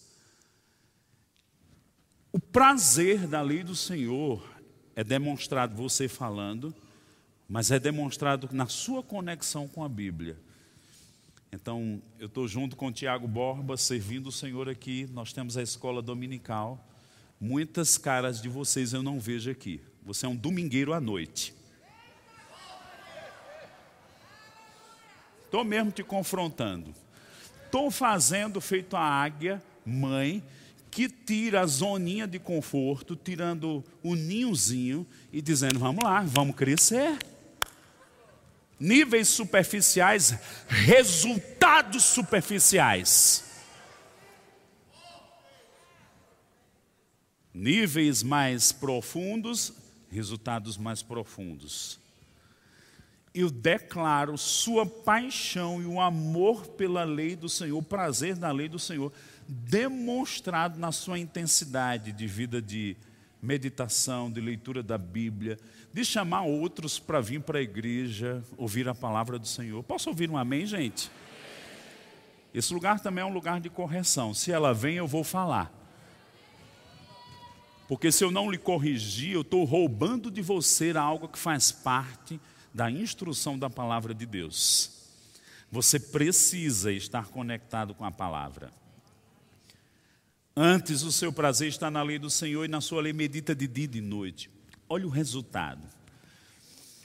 O 2.32 2.40
prazer 2.40 3.28
da 3.28 3.42
lei 3.42 3.62
do 3.62 3.76
Senhor 3.76 4.42
é 4.96 5.04
demonstrado 5.04 5.76
você 5.76 6.08
falando, 6.08 6.74
mas 7.52 7.70
é 7.70 7.78
demonstrado 7.78 8.48
na 8.50 8.66
sua 8.66 9.02
conexão 9.02 9.68
com 9.68 9.84
a 9.84 9.88
Bíblia. 9.88 10.38
Então, 11.52 12.00
eu 12.18 12.24
estou 12.24 12.48
junto 12.48 12.74
com 12.74 12.86
o 12.86 12.90
Tiago 12.90 13.28
Borba, 13.28 13.76
servindo 13.76 14.28
o 14.28 14.32
Senhor 14.32 14.70
aqui. 14.70 15.06
Nós 15.12 15.34
temos 15.34 15.58
a 15.58 15.62
escola 15.62 16.00
dominical. 16.00 16.82
Muitas 17.38 17.98
caras 17.98 18.40
de 18.40 18.48
vocês 18.48 18.94
eu 18.94 19.02
não 19.02 19.20
vejo 19.20 19.50
aqui. 19.50 19.82
Você 20.02 20.24
é 20.24 20.28
um 20.30 20.34
domingueiro 20.34 20.94
à 20.94 21.00
noite. 21.00 21.52
Estou 25.44 25.62
mesmo 25.62 25.92
te 25.92 26.02
confrontando. 26.02 26.94
Estou 27.66 27.90
fazendo 27.90 28.62
feito 28.62 28.96
a 28.96 29.02
águia, 29.02 29.62
mãe, 29.84 30.42
que 30.90 31.06
tira 31.06 31.60
a 31.60 31.66
zoninha 31.66 32.26
de 32.26 32.38
conforto, 32.38 33.14
tirando 33.14 33.84
o 34.02 34.14
ninhozinho 34.14 35.06
e 35.30 35.42
dizendo: 35.42 35.78
vamos 35.78 36.02
lá, 36.02 36.22
vamos 36.22 36.56
crescer. 36.56 37.18
Níveis 38.82 39.28
superficiais, 39.28 40.36
resultados 40.66 42.02
superficiais. 42.02 43.44
Níveis 47.54 48.22
mais 48.22 48.72
profundos, 48.72 49.72
resultados 50.10 50.76
mais 50.76 51.02
profundos 51.02 52.02
eu 53.34 53.50
declaro 53.50 54.36
sua 54.36 54.84
paixão 54.84 55.80
e 55.80 55.86
o 55.86 56.00
amor 56.00 56.66
pela 56.68 57.04
lei 57.04 57.34
do 57.34 57.48
Senhor, 57.48 57.78
o 57.78 57.82
prazer 57.82 58.36
da 58.36 58.52
lei 58.52 58.68
do 58.68 58.78
Senhor, 58.78 59.12
demonstrado 59.48 60.78
na 60.78 60.92
sua 60.92 61.18
intensidade 61.18 62.12
de 62.12 62.26
vida 62.26 62.60
de 62.60 62.96
meditação, 63.40 64.30
de 64.30 64.40
leitura 64.40 64.82
da 64.82 64.98
Bíblia, 64.98 65.58
de 65.92 66.04
chamar 66.04 66.42
outros 66.42 66.98
para 66.98 67.20
vir 67.20 67.40
para 67.40 67.58
a 67.58 67.62
igreja, 67.62 68.42
ouvir 68.56 68.88
a 68.88 68.94
palavra 68.94 69.38
do 69.38 69.46
Senhor. 69.46 69.82
Posso 69.82 70.08
ouvir 70.08 70.30
um 70.30 70.36
amém, 70.36 70.64
gente? 70.64 71.10
Esse 72.54 72.72
lugar 72.72 73.00
também 73.00 73.22
é 73.22 73.26
um 73.26 73.32
lugar 73.32 73.60
de 73.60 73.68
correção. 73.68 74.32
Se 74.32 74.50
ela 74.50 74.72
vem, 74.72 74.96
eu 74.96 75.06
vou 75.06 75.24
falar. 75.24 75.72
Porque 77.88 78.10
se 78.10 78.24
eu 78.24 78.30
não 78.30 78.50
lhe 78.50 78.58
corrigir, 78.58 79.32
eu 79.32 79.42
estou 79.42 79.64
roubando 79.64 80.30
de 80.30 80.40
você 80.40 80.96
algo 80.96 81.28
que 81.28 81.38
faz 81.38 81.70
parte 81.70 82.40
da 82.72 82.90
instrução 82.90 83.58
da 83.58 83.68
palavra 83.68 84.14
de 84.14 84.24
Deus. 84.24 84.90
Você 85.70 85.98
precisa 85.98 86.92
estar 86.92 87.28
conectado 87.28 87.94
com 87.94 88.04
a 88.04 88.10
palavra. 88.10 88.72
Antes, 90.54 91.02
o 91.02 91.10
seu 91.10 91.32
prazer 91.32 91.68
está 91.68 91.90
na 91.90 92.02
lei 92.02 92.18
do 92.18 92.28
Senhor 92.28 92.64
e 92.64 92.68
na 92.68 92.80
sua 92.80 93.00
lei 93.00 93.12
medita 93.12 93.54
de 93.54 93.66
dia 93.66 93.84
e 93.84 93.88
de 93.88 94.00
noite. 94.00 94.50
Olha 94.92 95.06
o 95.06 95.10
resultado. 95.10 95.80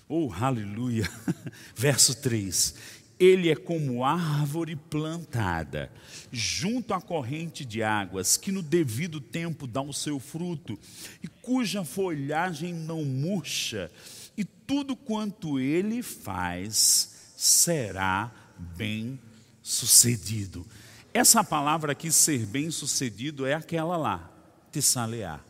Oh, 0.09 0.29
aleluia. 0.37 1.09
Verso 1.73 2.15
3. 2.15 2.75
Ele 3.17 3.49
é 3.49 3.55
como 3.55 4.03
árvore 4.03 4.75
plantada 4.75 5.89
junto 6.29 6.93
à 6.93 6.99
corrente 6.99 7.63
de 7.63 7.81
águas, 7.81 8.35
que 8.35 8.51
no 8.51 8.61
devido 8.61 9.21
tempo 9.21 9.65
dá 9.65 9.81
o 9.81 9.93
seu 9.93 10.19
fruto, 10.19 10.77
e 11.23 11.29
cuja 11.29 11.85
folhagem 11.85 12.73
não 12.73 13.05
murcha, 13.05 13.89
e 14.35 14.43
tudo 14.43 14.93
quanto 14.93 15.57
ele 15.57 16.03
faz 16.03 17.31
será 17.37 18.29
bem 18.75 19.17
sucedido. 19.63 20.67
Essa 21.13 21.41
palavra 21.41 21.93
aqui, 21.93 22.11
ser 22.11 22.45
bem 22.45 22.69
sucedido, 22.69 23.45
é 23.45 23.53
aquela 23.53 23.95
lá, 23.95 24.29
tessalear. 24.73 25.41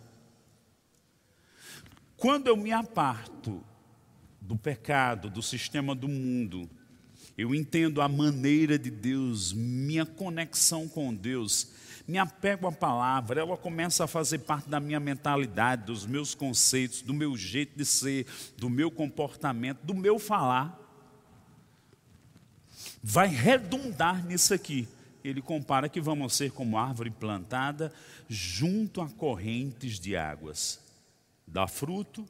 Quando 2.17 2.47
eu 2.47 2.58
me 2.58 2.71
aparto 2.71 3.63
do 4.41 4.58
pecado, 4.58 5.30
do 5.30 5.41
sistema 5.41 5.93
do 5.93 6.08
mundo, 6.08 6.69
eu 7.38 7.53
entendo 7.53 8.01
a 8.01 8.10
maneira 8.10 8.77
de 8.77 8.89
Deus, 8.89 9.53
minha 9.53 10.06
conexão 10.06 10.88
com 10.88 11.13
Deus, 11.13 11.71
me 12.08 12.17
apego 12.17 12.67
à 12.67 12.71
palavra, 12.71 13.41
ela 13.41 13.56
começa 13.56 14.03
a 14.03 14.08
fazer 14.08 14.39
parte 14.39 14.67
da 14.67 14.80
minha 14.80 14.99
mentalidade, 14.99 15.86
dos 15.86 16.06
meus 16.06 16.34
conceitos, 16.34 17.01
do 17.01 17.13
meu 17.13 17.38
jeito 17.38 17.77
de 17.77 17.86
ser, 17.86 18.25
do 18.58 18.69
meu 18.69 18.89
comportamento, 18.89 19.80
do 19.84 19.93
meu 19.93 20.17
falar. 20.17 20.77
Vai 23.03 23.27
redundar 23.27 24.25
nisso 24.25 24.53
aqui 24.53 24.88
ele 25.30 25.41
compara 25.41 25.89
que 25.89 25.99
vamos 25.99 26.36
ser 26.36 26.51
como 26.51 26.77
árvore 26.77 27.10
plantada 27.10 27.93
junto 28.30 29.01
a 29.01 29.10
correntes 29.10 29.99
de 29.99 30.15
águas. 30.15 30.80
Dá 31.47 31.67
fruto, 31.67 32.27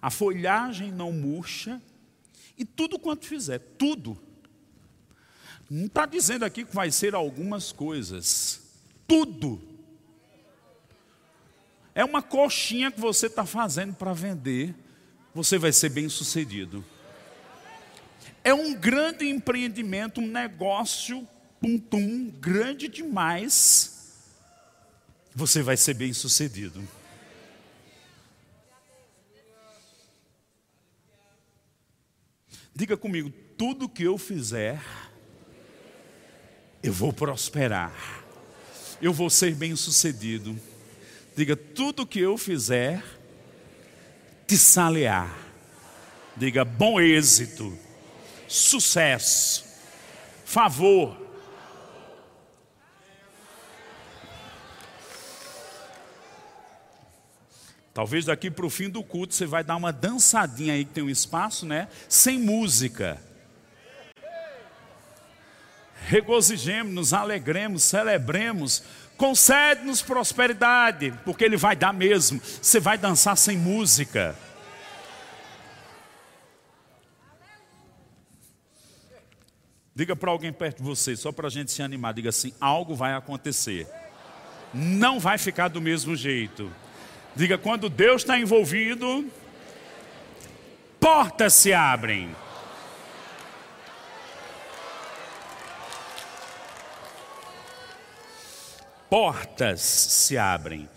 a 0.00 0.10
folhagem 0.10 0.90
não 0.90 1.12
murcha, 1.12 1.80
e 2.56 2.64
tudo 2.64 2.98
quanto 2.98 3.26
fizer, 3.26 3.58
tudo. 3.78 4.18
Não 5.68 5.86
está 5.86 6.06
dizendo 6.06 6.44
aqui 6.44 6.64
que 6.64 6.74
vai 6.74 6.90
ser 6.90 7.14
algumas 7.14 7.72
coisas, 7.72 8.60
tudo. 9.06 9.60
É 11.94 12.04
uma 12.04 12.22
coxinha 12.22 12.90
que 12.90 13.00
você 13.00 13.26
está 13.26 13.46
fazendo 13.46 13.94
para 13.94 14.12
vender, 14.12 14.74
você 15.34 15.58
vai 15.58 15.72
ser 15.72 15.90
bem 15.90 16.08
sucedido. 16.08 16.84
É 18.42 18.52
um 18.52 18.74
grande 18.74 19.28
empreendimento, 19.28 20.20
um 20.20 20.26
negócio 20.26 21.26
pum-pum 21.60 22.30
grande 22.40 22.88
demais, 22.88 24.12
você 25.34 25.62
vai 25.62 25.76
ser 25.76 25.94
bem 25.94 26.12
sucedido. 26.12 26.86
Diga 32.74 32.96
comigo, 32.96 33.30
tudo 33.56 33.88
que 33.88 34.02
eu 34.02 34.18
fizer, 34.18 34.82
eu 36.82 36.92
vou 36.92 37.12
prosperar, 37.12 38.24
eu 39.00 39.12
vou 39.12 39.30
ser 39.30 39.54
bem 39.54 39.76
sucedido. 39.76 40.58
Diga, 41.36 41.54
tudo 41.54 42.06
que 42.06 42.18
eu 42.18 42.36
fizer, 42.36 43.02
te 44.46 44.58
salear. 44.58 45.32
Diga, 46.36 46.64
bom 46.64 47.00
êxito, 47.00 47.78
sucesso, 48.48 49.64
favor, 50.44 51.23
Talvez 57.94 58.24
daqui 58.24 58.50
para 58.50 58.66
o 58.66 58.70
fim 58.70 58.90
do 58.90 59.04
culto 59.04 59.32
você 59.32 59.46
vai 59.46 59.62
dar 59.62 59.76
uma 59.76 59.92
dançadinha 59.92 60.74
aí 60.74 60.84
que 60.84 60.92
tem 60.92 61.04
um 61.04 61.08
espaço, 61.08 61.64
né? 61.64 61.86
Sem 62.08 62.40
música. 62.40 63.22
Regozijemos, 66.06 66.92
nos 66.92 67.12
alegremos, 67.12 67.84
celebremos, 67.84 68.82
concede-nos 69.16 70.02
prosperidade, 70.02 71.14
porque 71.24 71.44
Ele 71.44 71.56
vai 71.56 71.76
dar 71.76 71.94
mesmo. 71.94 72.40
Você 72.42 72.80
vai 72.80 72.98
dançar 72.98 73.36
sem 73.36 73.56
música. 73.56 74.36
Diga 79.94 80.16
para 80.16 80.32
alguém 80.32 80.52
perto 80.52 80.78
de 80.78 80.82
você, 80.82 81.14
só 81.14 81.30
para 81.30 81.46
a 81.46 81.50
gente 81.50 81.70
se 81.70 81.80
animar. 81.80 82.12
Diga 82.12 82.30
assim: 82.30 82.52
algo 82.60 82.96
vai 82.96 83.14
acontecer. 83.14 83.86
Não 84.74 85.20
vai 85.20 85.38
ficar 85.38 85.68
do 85.68 85.80
mesmo 85.80 86.16
jeito. 86.16 86.70
Diga, 87.36 87.58
quando 87.58 87.88
Deus 87.88 88.22
está 88.22 88.38
envolvido, 88.38 89.28
portas 91.00 91.52
se 91.54 91.72
abrem. 91.72 92.34
Portas 99.10 99.80
se 99.80 100.38
abrem. 100.38 100.88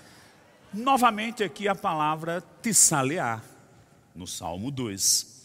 Novamente 0.71 1.43
aqui 1.43 1.67
a 1.67 1.73
palavra 1.73 2.43
tissalear, 2.61 3.43
no 4.13 4.27
Salmo 4.27 4.69
2. 4.69 5.37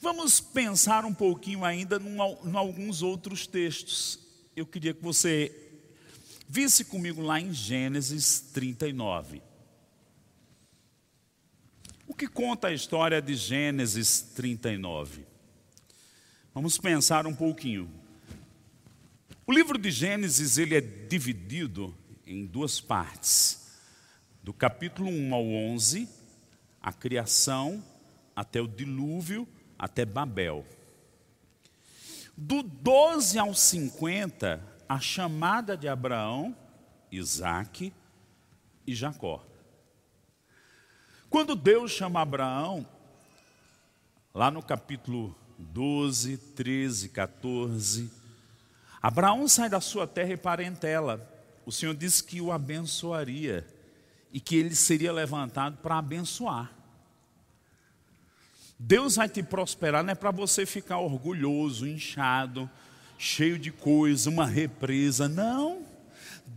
Vamos 0.00 0.40
pensar 0.40 1.04
um 1.04 1.14
pouquinho 1.14 1.64
ainda 1.64 2.02
em 2.02 2.56
alguns 2.56 3.02
outros 3.02 3.46
textos. 3.46 4.18
Eu 4.56 4.66
queria 4.66 4.92
que 4.92 5.02
você 5.02 5.54
visse 6.48 6.84
comigo 6.84 7.22
lá 7.22 7.40
em 7.40 7.52
Gênesis 7.52 8.40
39. 8.52 9.47
O 12.08 12.14
que 12.14 12.26
conta 12.26 12.68
a 12.68 12.72
história 12.72 13.20
de 13.20 13.34
Gênesis 13.34 14.22
39? 14.34 15.26
Vamos 16.54 16.78
pensar 16.78 17.26
um 17.26 17.34
pouquinho. 17.34 17.88
O 19.46 19.52
livro 19.52 19.78
de 19.78 19.90
Gênesis 19.90 20.56
ele 20.56 20.74
é 20.74 20.80
dividido 20.80 21.94
em 22.26 22.46
duas 22.46 22.80
partes. 22.80 23.76
Do 24.42 24.54
capítulo 24.54 25.10
1 25.10 25.34
ao 25.34 25.44
11, 25.44 26.08
a 26.80 26.94
criação 26.94 27.84
até 28.34 28.58
o 28.58 28.66
dilúvio, 28.66 29.46
até 29.78 30.06
Babel. 30.06 30.64
Do 32.34 32.62
12 32.62 33.38
ao 33.38 33.54
50, 33.54 34.64
a 34.88 34.98
chamada 34.98 35.76
de 35.76 35.86
Abraão, 35.86 36.56
Isaac 37.12 37.92
e 38.86 38.94
Jacó. 38.94 39.47
Quando 41.30 41.54
Deus 41.54 41.90
chama 41.90 42.22
Abraão, 42.22 42.86
lá 44.34 44.50
no 44.50 44.62
capítulo 44.62 45.36
12, 45.58 46.38
13, 46.38 47.10
14, 47.10 48.10
Abraão 49.02 49.46
sai 49.46 49.68
da 49.68 49.80
sua 49.80 50.06
terra 50.06 50.32
e 50.32 50.36
parentela. 50.38 51.20
O 51.66 51.72
Senhor 51.72 51.94
disse 51.94 52.24
que 52.24 52.40
o 52.40 52.50
abençoaria 52.50 53.66
e 54.32 54.40
que 54.40 54.56
ele 54.56 54.74
seria 54.74 55.12
levantado 55.12 55.76
para 55.78 55.98
abençoar. 55.98 56.72
Deus 58.78 59.16
vai 59.16 59.28
te 59.28 59.42
prosperar, 59.42 60.02
não 60.02 60.12
é 60.12 60.14
para 60.14 60.30
você 60.30 60.64
ficar 60.64 60.98
orgulhoso, 60.98 61.86
inchado, 61.86 62.70
cheio 63.18 63.58
de 63.58 63.70
coisa, 63.70 64.30
uma 64.30 64.46
represa. 64.46 65.28
Não. 65.28 65.87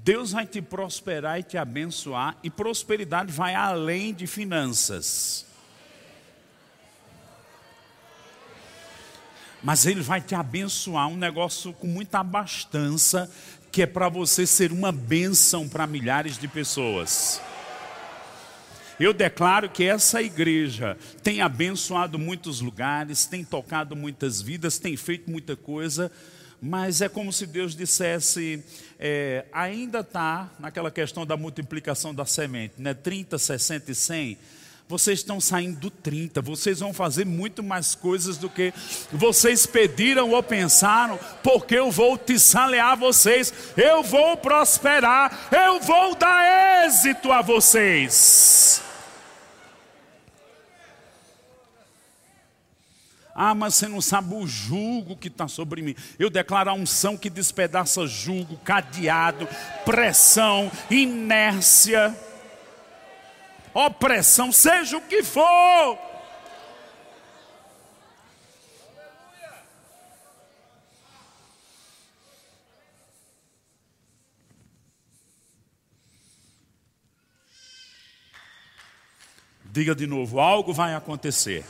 Deus 0.03 0.31
vai 0.31 0.47
te 0.47 0.61
prosperar 0.61 1.39
e 1.39 1.43
te 1.43 1.57
abençoar, 1.57 2.37
e 2.41 2.49
prosperidade 2.49 3.31
vai 3.31 3.53
além 3.53 4.13
de 4.13 4.25
finanças. 4.25 5.45
Mas 9.61 9.85
Ele 9.85 10.01
vai 10.01 10.21
te 10.21 10.33
abençoar, 10.33 11.07
um 11.07 11.17
negócio 11.17 11.71
com 11.73 11.85
muita 11.85 12.19
abastança, 12.19 13.29
que 13.71 13.83
é 13.83 13.85
para 13.85 14.09
você 14.09 14.47
ser 14.47 14.71
uma 14.71 14.91
bênção 14.91 15.69
para 15.69 15.85
milhares 15.85 16.37
de 16.37 16.47
pessoas. 16.47 17.41
Eu 18.99 19.13
declaro 19.13 19.69
que 19.69 19.83
essa 19.83 20.21
igreja 20.21 20.97
tem 21.23 21.41
abençoado 21.41 22.17
muitos 22.17 22.61
lugares, 22.61 23.25
tem 23.25 23.43
tocado 23.43 23.95
muitas 23.95 24.41
vidas, 24.41 24.79
tem 24.79 24.95
feito 24.95 25.29
muita 25.29 25.55
coisa, 25.55 26.11
mas 26.61 27.01
é 27.01 27.09
como 27.09 27.33
se 27.33 27.47
Deus 27.47 27.75
dissesse: 27.75 28.63
é, 28.99 29.45
ainda 29.51 30.01
está 30.01 30.51
naquela 30.59 30.91
questão 30.91 31.25
da 31.25 31.35
multiplicação 31.35 32.13
da 32.13 32.25
semente, 32.25 32.75
né? 32.77 32.93
30, 32.93 33.39
60 33.39 33.91
e 33.91 33.95
100. 33.95 34.37
Vocês 34.87 35.19
estão 35.19 35.39
saindo 35.39 35.79
do 35.79 35.89
30, 35.89 36.41
vocês 36.41 36.81
vão 36.81 36.93
fazer 36.93 37.25
muito 37.25 37.63
mais 37.63 37.95
coisas 37.95 38.37
do 38.37 38.49
que 38.49 38.73
vocês 39.09 39.65
pediram 39.65 40.31
ou 40.31 40.43
pensaram, 40.43 41.17
porque 41.41 41.75
eu 41.75 41.89
vou 41.89 42.17
te 42.17 42.37
salear 42.37 42.97
vocês, 42.97 43.53
eu 43.77 44.03
vou 44.03 44.35
prosperar, 44.35 45.47
eu 45.49 45.79
vou 45.79 46.13
dar 46.15 46.85
êxito 46.85 47.31
a 47.31 47.41
vocês. 47.41 48.90
Ah, 53.33 53.55
mas 53.55 53.75
você 53.75 53.87
não 53.87 54.01
sabe 54.01 54.35
o 54.35 54.45
jugo 54.45 55.15
que 55.15 55.27
está 55.29 55.47
sobre 55.47 55.81
mim. 55.81 55.95
Eu 56.19 56.29
declaro 56.29 56.69
a 56.69 56.73
unção 56.73 57.17
que 57.17 57.29
despedaça 57.29 58.05
jugo, 58.05 58.57
cadeado, 58.57 59.47
pressão, 59.85 60.69
inércia, 60.89 62.15
opressão, 63.73 64.51
seja 64.51 64.97
o 64.97 65.01
que 65.01 65.23
for. 65.23 65.97
Diga 79.71 79.95
de 79.95 80.05
novo: 80.05 80.37
algo 80.41 80.73
vai 80.73 80.93
acontecer. 80.93 81.63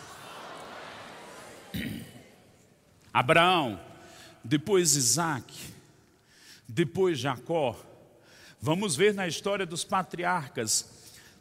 Abraão, 3.13 3.79
depois 4.43 4.95
Isaac, 4.95 5.53
depois 6.67 7.19
Jacó. 7.19 7.79
Vamos 8.61 8.95
ver 8.95 9.13
na 9.13 9.27
história 9.27 9.65
dos 9.65 9.83
patriarcas, 9.83 10.87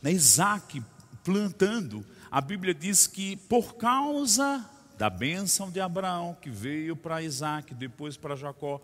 né, 0.02 0.12
Isaac 0.12 0.82
plantando. 1.22 2.04
A 2.30 2.40
Bíblia 2.40 2.74
diz 2.74 3.06
que 3.06 3.36
por 3.36 3.74
causa 3.74 4.68
da 4.96 5.08
bênção 5.08 5.70
de 5.70 5.80
Abraão, 5.80 6.36
que 6.40 6.50
veio 6.50 6.94
para 6.94 7.22
Isaac, 7.22 7.74
depois 7.74 8.16
para 8.16 8.36
Jacó, 8.36 8.80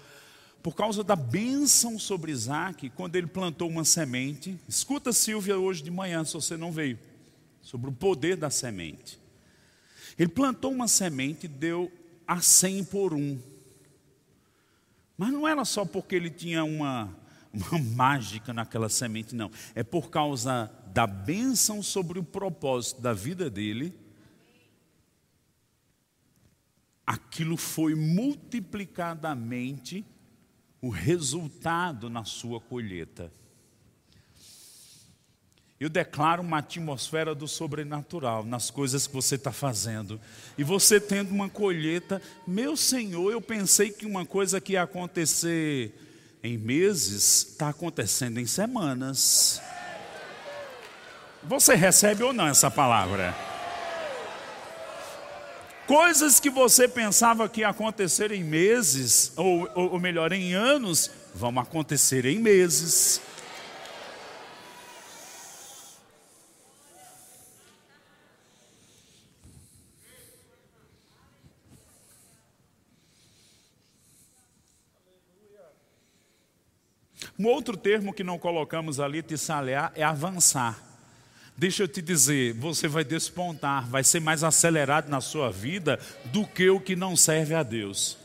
por 0.63 0.75
causa 0.75 1.05
da 1.05 1.15
bênção 1.15 1.99
sobre 1.99 2.33
Isaac, 2.33 2.91
quando 2.91 3.17
ele 3.17 3.27
plantou 3.27 3.69
uma 3.69 3.85
semente, 3.85 4.59
escuta 4.69 5.13
Silvia 5.13 5.59
hoje 5.59 5.83
de 5.83 5.91
manhã, 5.91 6.25
se 6.25 6.35
você 6.35 6.57
não 6.57 6.73
veio 6.73 6.99
sobre 7.63 7.91
o 7.91 7.93
poder 7.93 8.37
da 8.37 8.51
semente. 8.51 9.19
Ele 10.19 10.29
plantou 10.29 10.73
uma 10.73 10.89
semente 10.89 11.47
e 11.47 11.49
deu 11.49 11.91
a 12.27 12.41
cem 12.41 12.83
por 12.83 13.15
um. 13.15 13.39
Mas 15.17 15.33
não 15.33 15.47
era 15.47 15.65
só 15.65 15.85
porque 15.85 16.15
ele 16.15 16.31
tinha 16.31 16.65
uma, 16.65 17.17
uma 17.53 17.79
mágica 17.79 18.53
naquela 18.53 18.89
semente, 18.89 19.35
não. 19.35 19.51
É 19.75 19.83
por 19.83 20.11
causa 20.11 20.71
da 20.93 21.07
bênção 21.07 21.83
sobre 21.83 22.19
o 22.19 22.25
propósito 22.25 23.01
da 23.01 23.13
vida 23.13 23.51
dele. 23.51 23.95
Aquilo 27.07 27.57
foi 27.57 27.95
multiplicadamente 27.95 30.05
o 30.81 30.89
resultado 30.89 32.11
na 32.11 32.25
sua 32.25 32.61
colheita. 32.61 33.33
Eu 35.79 35.91
declaro 35.91 36.43
uma 36.43 36.59
atmosfera 36.59 37.35
do 37.35 37.47
sobrenatural 37.47 38.45
nas 38.45 38.71
coisas 38.71 39.07
que 39.07 39.13
você 39.13 39.35
está 39.35 39.53
fazendo. 39.53 40.19
E 40.57 40.65
você 40.65 40.99
tendo 40.99 41.31
uma 41.33 41.51
colheita, 41.51 42.21
meu 42.47 42.77
Senhor, 42.77 43.31
eu 43.31 43.43
pensei 43.43 43.91
que 43.91 44.07
uma 44.07 44.25
coisa 44.25 44.61
que 44.61 44.73
ia 44.73 44.83
acontecer 44.83 45.93
em 46.43 46.57
meses, 46.57 47.49
está 47.51 47.71
acontecendo 47.71 48.39
em 48.39 48.47
semanas. 48.47 49.61
Você 51.43 51.75
recebe 51.75 52.23
ou 52.23 52.33
não 52.33 52.47
essa 52.47 52.71
palavra? 52.71 53.35
Coisas 55.87 56.41
que 56.41 56.51
você 56.51 56.89
pensava 56.89 57.49
que 57.49 57.61
ia 57.61 57.69
acontecer 57.69 58.33
em 58.33 58.43
meses, 58.43 59.33
ou, 59.37 59.69
ou, 59.75 59.93
ou 59.93 60.01
melhor, 60.01 60.33
em 60.33 60.55
anos, 60.55 61.11
vão 61.35 61.57
acontecer 61.61 62.25
em 62.25 62.39
meses. 62.39 63.21
Um 77.39 77.47
outro 77.47 77.77
termo 77.77 78.15
que 78.15 78.25
não 78.25 78.39
colocamos 78.39 78.99
ali, 78.99 79.23
tissalear, 79.23 79.93
é 79.95 80.03
avançar. 80.03 80.83
Deixa 81.57 81.83
eu 81.83 81.89
te 81.89 82.03
dizer, 82.03 82.53
você 82.55 82.87
vai 82.87 83.05
despontar, 83.05 83.89
vai 83.89 84.05
ser 84.05 84.21
mais 84.21 84.45
acelerado 84.45 85.09
na 85.09 85.21
sua 85.21 85.51
vida 85.51 85.99
do 86.27 86.47
que 86.47 86.69
o 86.69 86.81
que 86.81 86.95
não 86.95 87.17
serve 87.17 87.55
a 87.55 87.63
Deus. 87.63 88.19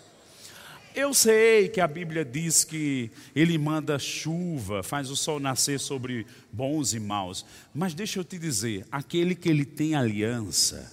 Eu 0.93 1.13
sei 1.13 1.69
que 1.69 1.80
a 1.80 1.88
Bíblia 1.88 2.26
diz 2.26 2.65
que 2.65 3.10
Ele 3.34 3.58
manda 3.58 3.97
chuva, 3.97 4.84
faz 4.84 5.10
o 5.10 5.15
sol 5.15 5.39
nascer 5.39 5.80
sobre 5.80 6.28
bons 6.52 6.93
e 6.93 7.00
maus, 7.00 7.45
mas 7.74 7.93
deixa 7.93 8.19
eu 8.19 8.26
te 8.26 8.38
dizer, 8.38 8.86
aquele 8.91 9.34
que 9.34 9.47
Ele 9.47 9.63
tem 9.63 9.95
aliança, 9.95 10.91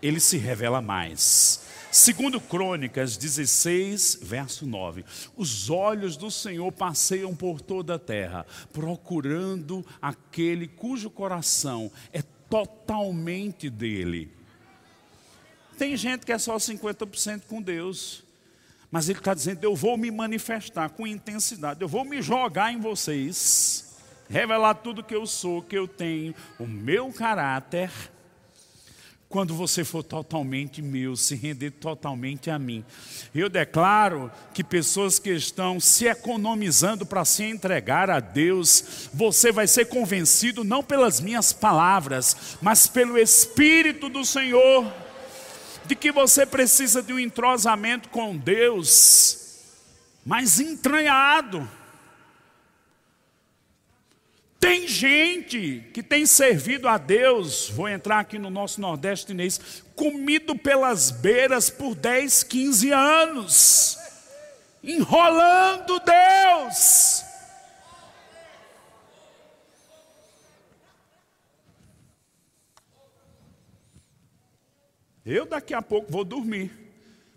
Ele 0.00 0.18
se 0.18 0.38
revela 0.38 0.80
mais. 0.80 1.69
Segundo 1.92 2.40
Crônicas 2.40 3.16
16, 3.16 4.20
verso 4.22 4.64
9. 4.64 5.04
Os 5.36 5.68
olhos 5.70 6.16
do 6.16 6.30
Senhor 6.30 6.70
passeiam 6.70 7.34
por 7.34 7.60
toda 7.60 7.96
a 7.96 7.98
terra, 7.98 8.46
procurando 8.72 9.84
aquele 10.00 10.68
cujo 10.68 11.10
coração 11.10 11.90
é 12.12 12.22
totalmente 12.48 13.68
dele. 13.68 14.30
Tem 15.76 15.96
gente 15.96 16.24
que 16.24 16.32
é 16.32 16.38
só 16.38 16.56
50% 16.56 17.42
com 17.48 17.60
Deus, 17.60 18.22
mas 18.88 19.08
ele 19.08 19.18
está 19.18 19.34
dizendo: 19.34 19.64
Eu 19.64 19.74
vou 19.74 19.96
me 19.96 20.12
manifestar 20.12 20.90
com 20.90 21.04
intensidade, 21.04 21.82
eu 21.82 21.88
vou 21.88 22.04
me 22.04 22.22
jogar 22.22 22.72
em 22.72 22.78
vocês, 22.78 23.96
revelar 24.28 24.74
tudo 24.74 25.02
que 25.02 25.14
eu 25.14 25.26
sou, 25.26 25.60
que 25.60 25.76
eu 25.76 25.88
tenho, 25.88 26.36
o 26.56 26.68
meu 26.68 27.12
caráter 27.12 27.90
quando 29.30 29.54
você 29.54 29.84
for 29.84 30.02
totalmente 30.02 30.82
meu, 30.82 31.14
se 31.14 31.36
render 31.36 31.70
totalmente 31.70 32.50
a 32.50 32.58
mim. 32.58 32.84
Eu 33.32 33.48
declaro 33.48 34.28
que 34.52 34.64
pessoas 34.64 35.20
que 35.20 35.30
estão 35.30 35.78
se 35.78 36.06
economizando 36.06 37.06
para 37.06 37.24
se 37.24 37.44
entregar 37.44 38.10
a 38.10 38.18
Deus, 38.18 39.08
você 39.14 39.52
vai 39.52 39.68
ser 39.68 39.84
convencido 39.86 40.64
não 40.64 40.82
pelas 40.82 41.20
minhas 41.20 41.52
palavras, 41.52 42.58
mas 42.60 42.88
pelo 42.88 43.16
Espírito 43.16 44.08
do 44.08 44.24
Senhor, 44.24 44.92
de 45.86 45.94
que 45.94 46.10
você 46.10 46.44
precisa 46.44 47.00
de 47.00 47.12
um 47.12 47.18
entrosamento 47.18 48.08
com 48.08 48.36
Deus 48.36 49.38
mais 50.26 50.58
entranhado 50.58 51.68
tem 54.60 54.86
gente 54.86 55.88
que 55.94 56.02
tem 56.02 56.26
servido 56.26 56.86
a 56.86 56.98
Deus, 56.98 57.70
vou 57.70 57.88
entrar 57.88 58.18
aqui 58.18 58.38
no 58.38 58.50
nosso 58.50 58.78
Nordeste 58.78 59.32
Inês, 59.32 59.82
comido 59.96 60.54
pelas 60.54 61.10
beiras 61.10 61.70
por 61.70 61.94
10, 61.94 62.42
15 62.42 62.90
anos, 62.92 63.98
enrolando 64.84 65.98
Deus. 66.00 67.24
Eu 75.24 75.46
daqui 75.46 75.72
a 75.72 75.80
pouco 75.80 76.12
vou 76.12 76.24
dormir, 76.24 76.70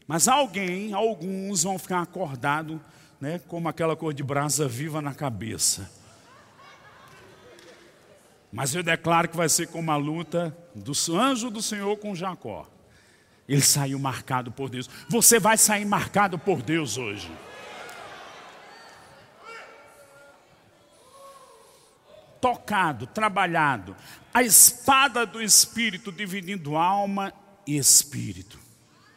mas 0.06 0.28
alguém, 0.28 0.94
alguns 0.94 1.64
vão 1.64 1.80
ficar 1.80 2.02
acordados, 2.02 2.82
né, 3.22 3.40
como 3.48 3.70
aquela 3.70 3.96
cor 3.96 4.14
de 4.14 4.24
brasa 4.24 4.68
viva 4.68 5.02
na 5.02 5.14
cabeça. 5.14 6.03
Mas 8.54 8.76
eu 8.76 8.84
declaro 8.84 9.28
que 9.28 9.36
vai 9.36 9.50
ser 9.50 9.68
como 9.68 9.92
a 9.92 9.96
luta 9.96 10.56
do 10.76 10.94
anjo 11.18 11.50
do 11.50 11.60
Senhor 11.60 11.98
com 11.98 12.14
Jacó. 12.14 12.70
Ele 13.50 13.64
saiu 13.64 13.98
marcado 13.98 14.52
por 14.52 14.70
Deus. 14.70 14.88
Você 15.10 15.40
vai 15.40 15.58
sair 15.58 15.84
marcado 15.86 16.38
por 16.38 16.62
Deus 16.62 16.96
hoje. 16.96 17.32
Tocado, 22.40 23.08
trabalhado. 23.08 23.96
A 24.32 24.44
espada 24.44 25.26
do 25.26 25.42
Espírito 25.42 26.12
dividindo 26.12 26.76
alma 26.76 27.34
e 27.66 27.76
espírito. 27.76 28.60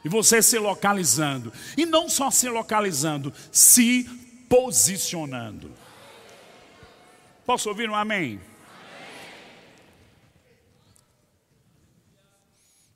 E 0.03 0.09
você 0.09 0.41
se 0.41 0.59
localizando. 0.59 1.53
E 1.77 1.85
não 1.85 2.09
só 2.09 2.31
se 2.31 2.49
localizando, 2.49 3.35
se 3.53 4.05
posicionando. 4.49 5.71
Posso 7.45 7.69
ouvir 7.69 7.91
um 7.91 7.95
amém? 7.95 8.41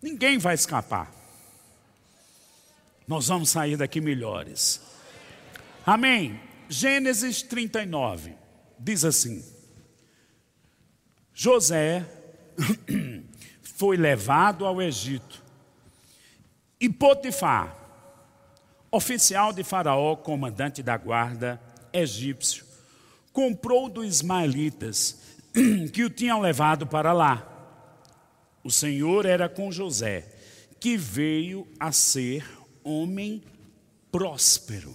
Ninguém 0.03 0.39
vai 0.39 0.55
escapar. 0.55 1.13
Nós 3.07 3.29
vamos 3.29 3.51
sair 3.51 3.77
daqui 3.77 4.01
melhores. 4.01 4.81
Amém. 5.85 6.41
Gênesis 6.69 7.43
39 7.43 8.35
diz 8.79 9.05
assim: 9.05 9.45
José 11.35 12.07
foi 13.63 13.97
levado 13.97 14.65
ao 14.65 14.81
Egito 14.81 15.43
e 16.81 16.89
Potifar, 16.89 17.77
oficial 18.91 19.53
de 19.53 19.63
Faraó, 19.65 20.17
comandante 20.17 20.83
da 20.83 20.97
guarda 20.97 21.61
egípcio, 21.93 22.65
comprou 23.33 23.89
dos 23.89 24.07
ismaelitas 24.07 25.19
que 25.93 26.05
o 26.05 26.11
tinham 26.11 26.41
levado 26.41 26.87
para 26.87 27.13
lá 27.13 27.50
o 28.63 28.71
Senhor 28.71 29.27
era 29.27 29.49
com 29.49 29.73
José 29.73 30.37
que 30.79 30.97
veio 30.97 31.69
a 31.79 31.93
ser 31.93 32.45
homem 32.83 33.43
próspero. 34.11 34.95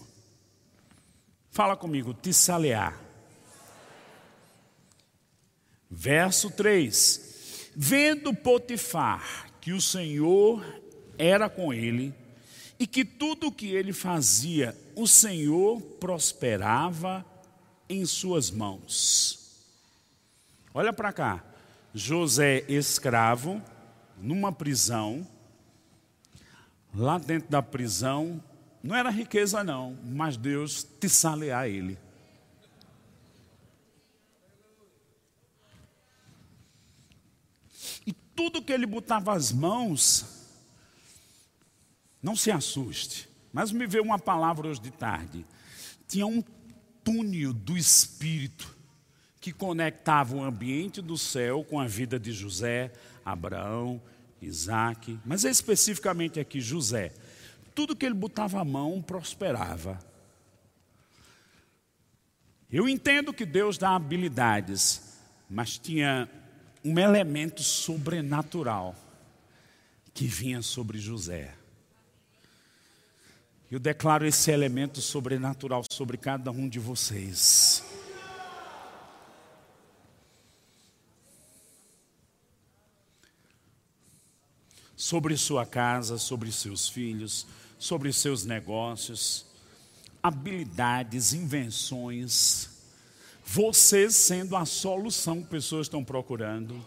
Fala 1.52 1.78
comigo, 1.78 2.14
Tissalear. 2.14 3.00
Verso 5.90 6.50
3: 6.50 7.72
Vendo 7.76 8.34
Potifar 8.34 9.52
que 9.62 9.72
o 9.72 9.80
Senhor 9.80 10.64
era 11.18 11.50
com 11.50 11.74
ele 11.74 12.14
e 12.78 12.86
que 12.86 13.06
tudo 13.06 13.48
o 13.48 13.52
que 13.52 13.68
ele 13.68 13.94
fazia, 13.94 14.76
o 14.96 15.08
Senhor 15.08 15.80
prosperava 15.82 17.26
em 17.88 18.06
suas 18.06 18.52
mãos. 18.52 19.64
Olha 20.74 20.92
para 20.92 21.14
cá, 21.14 21.55
José 21.98 22.66
escravo, 22.68 23.62
numa 24.18 24.52
prisão, 24.52 25.26
lá 26.94 27.18
dentro 27.18 27.50
da 27.50 27.62
prisão, 27.62 28.44
não 28.84 28.94
era 28.94 29.10
riqueza 29.10 29.64
não, 29.64 29.98
mas 30.04 30.36
Deus 30.36 30.84
te 30.84 31.08
salear 31.08 31.68
ele. 31.68 31.98
E 38.06 38.12
tudo 38.12 38.62
que 38.62 38.74
ele 38.74 38.86
botava 38.86 39.34
as 39.34 39.54
mãos, 39.54 40.26
não 42.22 42.36
se 42.36 42.52
assuste, 42.52 43.30
mas 43.54 43.72
me 43.72 43.88
veio 43.88 44.04
uma 44.04 44.20
palavra 44.20 44.68
hoje 44.68 44.82
de 44.82 44.92
tarde. 44.92 45.46
Tinha 46.10 46.28
um 46.28 46.44
túnel 47.06 47.54
do 47.54 47.78
Espírito 47.78 48.76
que 49.46 49.54
conectava 49.54 50.36
o 50.36 50.44
ambiente 50.44 51.04
do 51.04 51.16
céu 51.20 51.64
com 51.64 51.80
a 51.80 51.86
vida 51.86 52.20
de 52.20 52.32
José, 52.32 52.92
Abraão, 53.24 54.02
Isaac, 54.42 55.20
mas 55.24 55.44
especificamente 55.44 56.40
aqui 56.40 56.60
José. 56.60 57.14
Tudo 57.76 57.96
que 57.96 58.08
ele 58.08 58.16
botava 58.16 58.60
a 58.60 58.66
mão 58.66 59.04
prosperava. 59.04 60.00
Eu 62.72 62.90
entendo 62.90 63.32
que 63.32 63.46
Deus 63.46 63.78
dá 63.78 63.96
habilidades, 63.96 65.16
mas 65.48 65.78
tinha 65.78 66.28
um 66.84 66.98
elemento 66.98 67.62
sobrenatural 67.62 68.96
que 70.12 70.26
vinha 70.26 70.64
sobre 70.64 70.98
José. 70.98 71.54
Eu 73.70 73.78
declaro 73.78 74.26
esse 74.26 74.50
elemento 74.50 75.02
sobrenatural 75.02 75.84
sobre 75.92 76.18
cada 76.18 76.50
um 76.50 76.68
de 76.68 76.80
vocês. 76.80 77.85
Sobre 84.96 85.36
sua 85.36 85.66
casa, 85.66 86.18
sobre 86.18 86.52
seus 86.52 86.88
filhos, 86.88 87.46
sobre 87.78 88.12
seus 88.14 88.46
negócios, 88.46 89.46
habilidades, 90.24 91.34
invenções, 91.34 92.70
vocês 93.46 94.16
sendo 94.16 94.56
a 94.56 94.66
solução 94.66 95.44
que 95.44 95.50
pessoas 95.50 95.86
estão 95.86 96.04
procurando. 96.04 96.84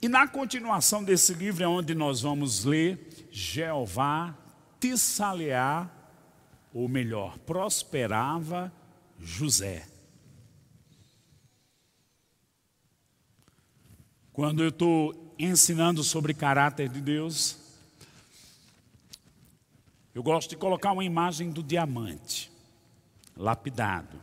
E 0.00 0.08
na 0.08 0.26
continuação 0.26 1.04
desse 1.04 1.34
livro 1.34 1.62
é 1.62 1.68
onde 1.68 1.94
nós 1.94 2.22
vamos 2.22 2.64
ler 2.64 3.28
Jeová 3.30 4.36
tissalear, 4.80 5.88
ou 6.74 6.88
melhor, 6.88 7.38
prosperava 7.38 8.72
José. 9.20 9.91
Quando 14.32 14.62
eu 14.62 14.70
estou 14.70 15.34
ensinando 15.38 16.02
sobre 16.02 16.32
caráter 16.32 16.88
de 16.88 17.02
Deus, 17.02 17.58
eu 20.14 20.22
gosto 20.22 20.50
de 20.50 20.56
colocar 20.56 20.92
uma 20.92 21.04
imagem 21.04 21.50
do 21.50 21.62
diamante, 21.62 22.50
lapidado. 23.36 24.18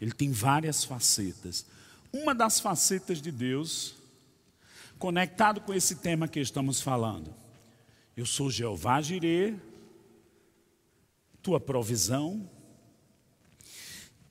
Ele 0.00 0.10
tem 0.10 0.32
várias 0.32 0.84
facetas. 0.84 1.64
Uma 2.12 2.34
das 2.34 2.58
facetas 2.58 3.22
de 3.22 3.30
Deus 3.30 3.94
conectado 4.98 5.60
com 5.60 5.72
esse 5.72 5.96
tema 5.96 6.26
que 6.26 6.40
estamos 6.40 6.80
falando. 6.80 7.32
Eu 8.16 8.26
sou 8.26 8.50
Jeová 8.50 9.00
Jirê, 9.00 9.54
tua 11.40 11.60
provisão, 11.60 12.50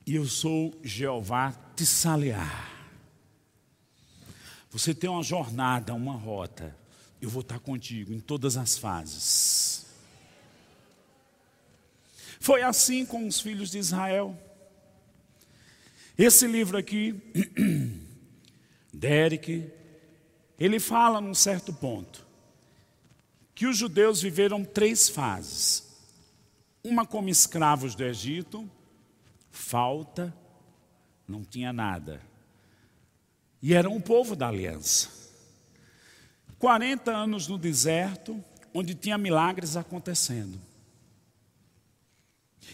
e 0.06 0.16
eu 0.16 0.26
sou 0.26 0.78
Jeová 0.84 1.54
Tissalear. 1.76 2.75
Você 4.72 4.94
tem 4.94 5.10
uma 5.10 5.24
jornada, 5.24 5.94
uma 5.94 6.14
rota, 6.14 6.76
eu 7.22 7.30
vou 7.30 7.42
estar 7.42 7.60
contigo 7.60 8.14
em 8.14 8.20
todas 8.20 8.58
as 8.58 8.78
fases. 8.78 9.86
Foi 12.40 12.62
assim 12.62 13.06
com 13.06 13.28
os 13.28 13.40
filhos 13.40 13.72
de 13.72 13.78
Israel. 13.78 14.38
Esse 16.18 16.48
livro 16.48 16.78
aqui, 16.78 17.20
Derek, 18.94 19.70
ele 20.60 20.80
fala 20.80 21.20
num 21.20 21.34
certo 21.34 21.74
ponto 21.74 22.26
que 23.56 23.66
os 23.66 23.78
judeus 23.78 24.22
viveram 24.22 24.64
três 24.64 25.10
fases: 25.10 25.98
uma 26.84 27.06
como 27.06 27.30
escravos 27.30 27.96
do 27.96 28.04
Egito, 28.04 28.70
falta, 29.50 30.36
não 31.28 31.44
tinha 31.44 31.74
nada, 31.74 32.22
e 33.62 33.74
era 33.74 33.90
um 33.90 34.00
povo 34.00 34.36
da 34.36 34.48
aliança. 34.48 35.10
40 36.60 37.12
anos 37.12 37.48
no 37.48 37.58
deserto, 37.58 38.44
onde 38.74 38.96
tinha 38.96 39.18
milagres 39.18 39.76
acontecendo. 39.76 40.60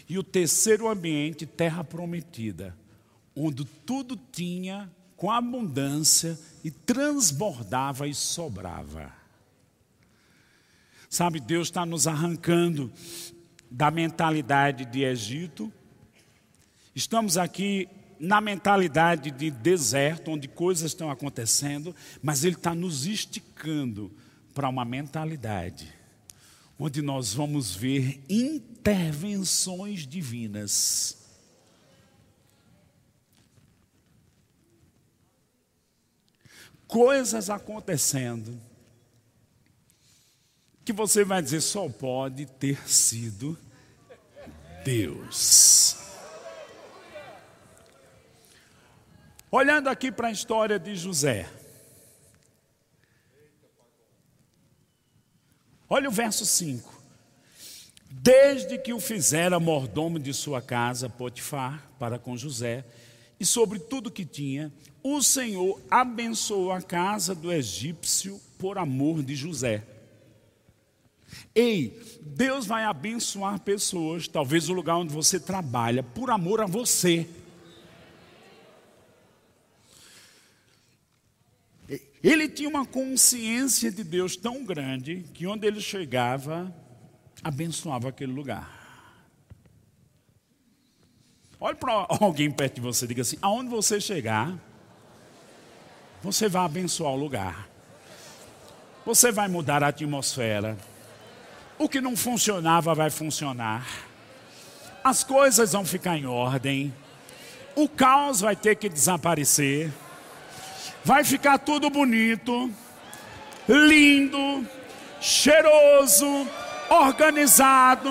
E 0.08 0.18
o 0.18 0.22
terceiro 0.22 0.88
ambiente, 0.88 1.46
terra 1.46 1.84
prometida, 1.84 2.76
onde 3.36 3.64
tudo 3.64 4.16
tinha 4.16 4.90
com 5.16 5.30
abundância 5.30 6.38
e 6.64 6.70
transbordava 6.70 8.08
e 8.08 8.14
sobrava. 8.14 9.12
Sabe, 11.08 11.38
Deus 11.40 11.68
está 11.68 11.84
nos 11.84 12.06
arrancando 12.06 12.90
da 13.70 13.90
mentalidade 13.90 14.84
de 14.86 15.04
Egito. 15.04 15.72
Estamos 16.94 17.36
aqui 17.36 17.88
na 18.22 18.40
mentalidade 18.40 19.30
de 19.30 19.50
deserto, 19.50 20.30
onde 20.30 20.48
coisas 20.48 20.92
estão 20.92 21.10
acontecendo, 21.10 21.94
mas 22.22 22.44
Ele 22.44 22.54
está 22.54 22.74
nos 22.74 23.04
esticando 23.04 24.10
para 24.54 24.68
uma 24.68 24.84
mentalidade 24.84 25.92
onde 26.78 27.00
nós 27.00 27.32
vamos 27.32 27.76
ver 27.76 28.20
intervenções 28.28 30.06
divinas 30.06 31.16
coisas 36.88 37.48
acontecendo 37.48 38.60
que 40.84 40.92
você 40.92 41.24
vai 41.24 41.40
dizer 41.40 41.60
só 41.60 41.88
pode 41.88 42.46
ter 42.46 42.88
sido 42.88 43.56
Deus. 44.84 46.01
Olhando 49.54 49.88
aqui 49.88 50.10
para 50.10 50.28
a 50.28 50.32
história 50.32 50.78
de 50.78 50.96
José. 50.96 51.46
Olha 55.86 56.08
o 56.08 56.10
verso 56.10 56.46
5. 56.46 57.02
Desde 58.10 58.78
que 58.78 58.94
o 58.94 58.98
fizera 58.98 59.60
mordomo 59.60 60.18
de 60.18 60.32
sua 60.32 60.62
casa, 60.62 61.10
Potifar, 61.10 61.86
para 61.98 62.18
com 62.18 62.34
José, 62.34 62.82
e 63.38 63.44
sobre 63.44 63.78
tudo 63.78 64.10
que 64.10 64.24
tinha, 64.24 64.72
o 65.02 65.22
Senhor 65.22 65.78
abençoou 65.90 66.72
a 66.72 66.80
casa 66.80 67.34
do 67.34 67.52
egípcio 67.52 68.40
por 68.58 68.78
amor 68.78 69.22
de 69.22 69.34
José. 69.34 69.84
Ei, 71.54 72.00
Deus 72.22 72.64
vai 72.64 72.84
abençoar 72.84 73.60
pessoas, 73.60 74.26
talvez 74.26 74.70
o 74.70 74.72
lugar 74.72 74.96
onde 74.96 75.12
você 75.12 75.38
trabalha, 75.38 76.02
por 76.02 76.30
amor 76.30 76.62
a 76.62 76.66
você. 76.66 77.28
Ele 82.22 82.48
tinha 82.48 82.68
uma 82.68 82.86
consciência 82.86 83.90
de 83.90 84.04
Deus 84.04 84.36
tão 84.36 84.64
grande 84.64 85.24
que 85.34 85.46
onde 85.46 85.66
ele 85.66 85.80
chegava, 85.80 86.72
abençoava 87.42 88.10
aquele 88.10 88.32
lugar. 88.32 88.80
Olhe 91.58 91.76
para 91.76 92.06
alguém 92.20 92.50
perto 92.50 92.76
de 92.76 92.80
você 92.80 93.04
e 93.04 93.08
diga 93.08 93.22
assim: 93.22 93.38
aonde 93.42 93.70
você 93.70 94.00
chegar, 94.00 94.56
você 96.22 96.48
vai 96.48 96.64
abençoar 96.64 97.12
o 97.12 97.16
lugar. 97.16 97.68
Você 99.04 99.32
vai 99.32 99.48
mudar 99.48 99.82
a 99.82 99.88
atmosfera. 99.88 100.78
O 101.76 101.88
que 101.88 102.00
não 102.00 102.16
funcionava 102.16 102.94
vai 102.94 103.10
funcionar. 103.10 103.84
As 105.02 105.24
coisas 105.24 105.72
vão 105.72 105.84
ficar 105.84 106.16
em 106.16 106.26
ordem. 106.26 106.94
O 107.74 107.88
caos 107.88 108.40
vai 108.40 108.54
ter 108.54 108.76
que 108.76 108.88
desaparecer. 108.88 109.92
Vai 111.04 111.24
ficar 111.24 111.58
tudo 111.58 111.90
bonito, 111.90 112.70
lindo, 113.68 114.66
cheiroso, 115.20 116.48
organizado, 116.88 118.10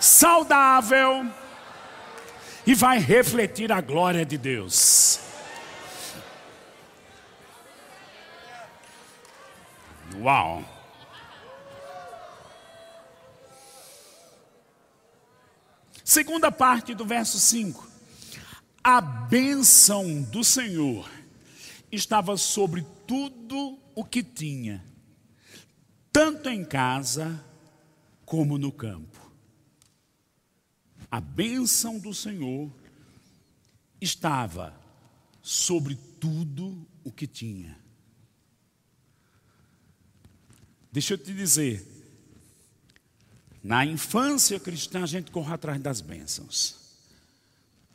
saudável 0.00 1.26
e 2.66 2.74
vai 2.74 2.98
refletir 2.98 3.70
a 3.70 3.80
glória 3.80 4.24
de 4.24 4.36
Deus. 4.36 5.20
Uau! 10.18 10.64
Segunda 16.02 16.50
parte 16.50 16.94
do 16.94 17.04
verso 17.04 17.38
5. 17.38 17.86
A 18.82 19.00
bênção 19.00 20.22
do 20.22 20.42
Senhor 20.42 21.15
estava 21.90 22.36
sobre 22.36 22.84
tudo 23.06 23.78
o 23.94 24.04
que 24.04 24.22
tinha, 24.22 24.84
tanto 26.12 26.48
em 26.48 26.64
casa 26.64 27.44
como 28.24 28.58
no 28.58 28.72
campo. 28.72 29.20
A 31.10 31.20
bênção 31.20 31.98
do 31.98 32.12
Senhor 32.12 32.70
estava 34.00 34.78
sobre 35.40 35.94
tudo 36.20 36.86
o 37.04 37.12
que 37.12 37.26
tinha. 37.26 37.78
Deixa 40.90 41.14
eu 41.14 41.18
te 41.18 41.32
dizer, 41.32 41.86
na 43.62 43.84
infância 43.84 44.58
cristã 44.58 45.02
a 45.02 45.06
gente 45.06 45.30
corre 45.30 45.52
atrás 45.52 45.80
das 45.80 46.00
bênçãos. 46.00 46.76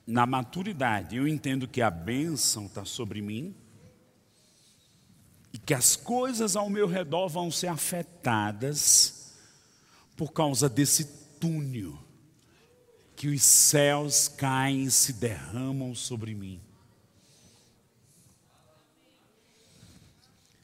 Na 0.05 0.25
maturidade 0.25 1.15
eu 1.15 1.27
entendo 1.27 1.67
que 1.67 1.81
a 1.81 1.89
bênção 1.89 2.65
está 2.67 2.85
sobre 2.85 3.21
mim 3.21 3.55
e 5.53 5.57
que 5.57 5.73
as 5.73 5.95
coisas 5.95 6.55
ao 6.55 6.69
meu 6.69 6.87
redor 6.87 7.27
vão 7.27 7.51
ser 7.51 7.67
afetadas 7.67 9.33
por 10.15 10.31
causa 10.31 10.69
desse 10.69 11.05
túnel 11.39 11.97
que 13.15 13.27
os 13.27 13.43
céus 13.43 14.27
caem 14.27 14.83
e 14.83 14.91
se 14.91 15.13
derramam 15.13 15.93
sobre 15.93 16.33
mim. 16.33 16.59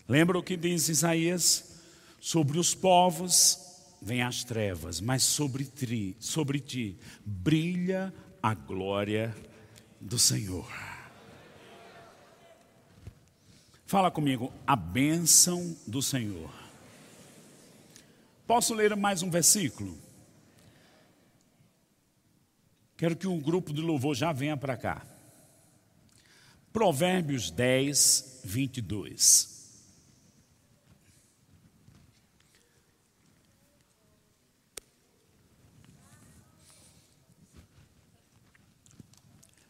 Lembra 0.08 0.40
o 0.40 0.44
que 0.44 0.56
diz 0.56 0.88
Isaías? 0.88 1.82
Sobre 2.20 2.58
os 2.58 2.74
povos 2.74 3.60
vêm 4.02 4.22
as 4.22 4.44
trevas, 4.44 5.02
mas 5.02 5.24
sobre 5.24 5.66
ti, 5.66 6.16
sobre 6.20 6.60
ti 6.60 6.98
brilha 7.26 8.14
a 8.42 8.54
glória 8.54 9.36
do 10.00 10.18
Senhor. 10.18 10.87
Fala 13.88 14.12
comigo, 14.12 14.52
a 14.68 14.76
bênção 14.76 15.74
do 15.88 16.02
Senhor. 16.02 16.54
Posso 18.46 18.74
ler 18.74 18.94
mais 18.98 19.24
um 19.24 19.30
versículo? 19.30 19.98
Quero 22.98 23.16
que 23.16 23.26
o 23.26 23.38
grupo 23.38 23.72
de 23.72 23.82
louvor 23.82 24.14
já 24.14 24.34
venha 24.34 24.58
para 24.58 24.76
cá. 24.76 25.06
Provérbios 26.74 27.50
10, 27.50 28.42
22. 28.44 29.56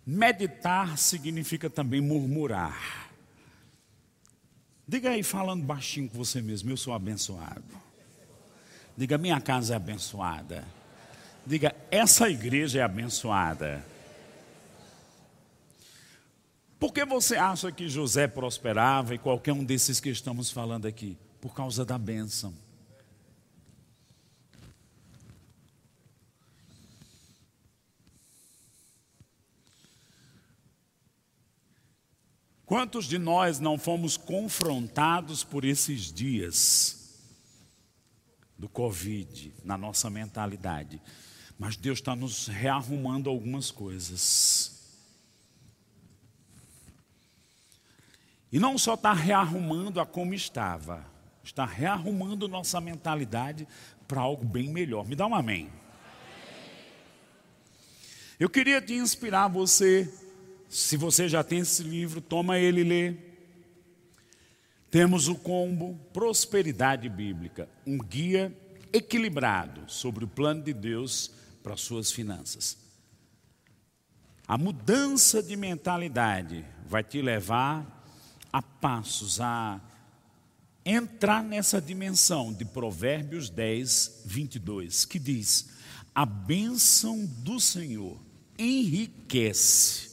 Meditar 0.03 0.97
significa 0.97 1.69
também 1.69 2.01
murmurar. 2.01 3.06
Diga 4.87 5.09
aí, 5.09 5.21
falando 5.21 5.63
baixinho 5.63 6.07
com 6.07 6.17
você 6.17 6.41
mesmo, 6.41 6.69
eu 6.69 6.77
sou 6.77 6.93
abençoado. 6.93 7.63
Diga, 8.95 9.17
minha 9.17 9.41
casa 9.41 9.73
é 9.73 9.75
abençoada. 9.75 10.63
Diga, 11.45 11.75
essa 11.91 12.29
igreja 12.29 12.79
é 12.79 12.83
abençoada. 12.83 13.85
Por 16.79 16.93
que 16.93 17.03
você 17.03 17.35
acha 17.35 17.71
que 17.71 17.89
José 17.89 18.27
prosperava 18.27 19.13
e 19.13 19.17
qualquer 19.17 19.51
um 19.51 19.63
desses 19.63 19.99
que 19.99 20.09
estamos 20.09 20.51
falando 20.51 20.85
aqui? 20.85 21.17
Por 21.41 21.53
causa 21.53 21.83
da 21.83 21.97
bênção. 21.97 22.53
Quantos 32.67 33.05
de 33.05 33.17
nós 33.17 33.61
não 33.61 33.77
fomos 33.77 34.17
confrontados 34.17 35.41
por 35.41 35.63
esses 35.63 36.11
dias 36.11 37.17
do 38.59 38.67
Covid 38.67 39.53
na 39.63 39.77
nossa 39.77 40.09
mentalidade? 40.09 41.01
Mas 41.57 41.77
Deus 41.77 41.99
está 41.99 42.13
nos 42.13 42.47
rearrumando 42.47 43.29
algumas 43.29 43.71
coisas. 43.71 44.99
E 48.51 48.59
não 48.59 48.77
só 48.77 48.95
está 48.95 49.13
rearrumando 49.13 50.01
a 50.01 50.05
como 50.05 50.33
estava, 50.33 51.09
está 51.41 51.63
rearrumando 51.63 52.49
nossa 52.49 52.81
mentalidade 52.81 53.65
para 54.09 54.19
algo 54.19 54.43
bem 54.43 54.67
melhor. 54.67 55.07
Me 55.07 55.15
dá 55.15 55.25
um 55.25 55.33
amém. 55.33 55.71
Eu 58.37 58.49
queria 58.49 58.81
te 58.81 58.93
inspirar 58.93 59.47
você 59.47 60.26
se 60.69 60.97
você 60.97 61.29
já 61.29 61.43
tem 61.43 61.59
esse 61.59 61.83
livro, 61.83 62.21
toma 62.21 62.59
ele 62.59 62.81
e 62.81 62.83
lê. 62.83 63.15
Temos 64.89 65.27
o 65.27 65.35
combo 65.35 65.99
Prosperidade 66.11 67.07
Bíblica, 67.09 67.69
um 67.85 67.97
guia 67.97 68.55
equilibrado 68.91 69.83
sobre 69.87 70.23
o 70.23 70.27
plano 70.27 70.63
de 70.63 70.73
Deus 70.73 71.31
para 71.61 71.73
as 71.73 71.81
suas 71.81 72.11
finanças. 72.11 72.77
A 74.47 74.57
mudança 74.57 75.43
de 75.43 75.55
mentalidade 75.55 76.65
vai 76.85 77.03
te 77.03 77.21
levar 77.21 77.97
a 78.51 78.61
passos, 78.61 79.41
a 79.41 79.81
entrar 80.85 81.43
nessa 81.43 81.81
dimensão 81.81 82.53
de 82.53 82.63
Provérbios 82.63 83.49
10, 83.49 84.21
22, 84.25 85.03
que 85.03 85.19
diz: 85.19 85.67
A 86.15 86.25
bênção 86.25 87.25
do 87.25 87.59
Senhor 87.59 88.17
enriquece 88.57 90.06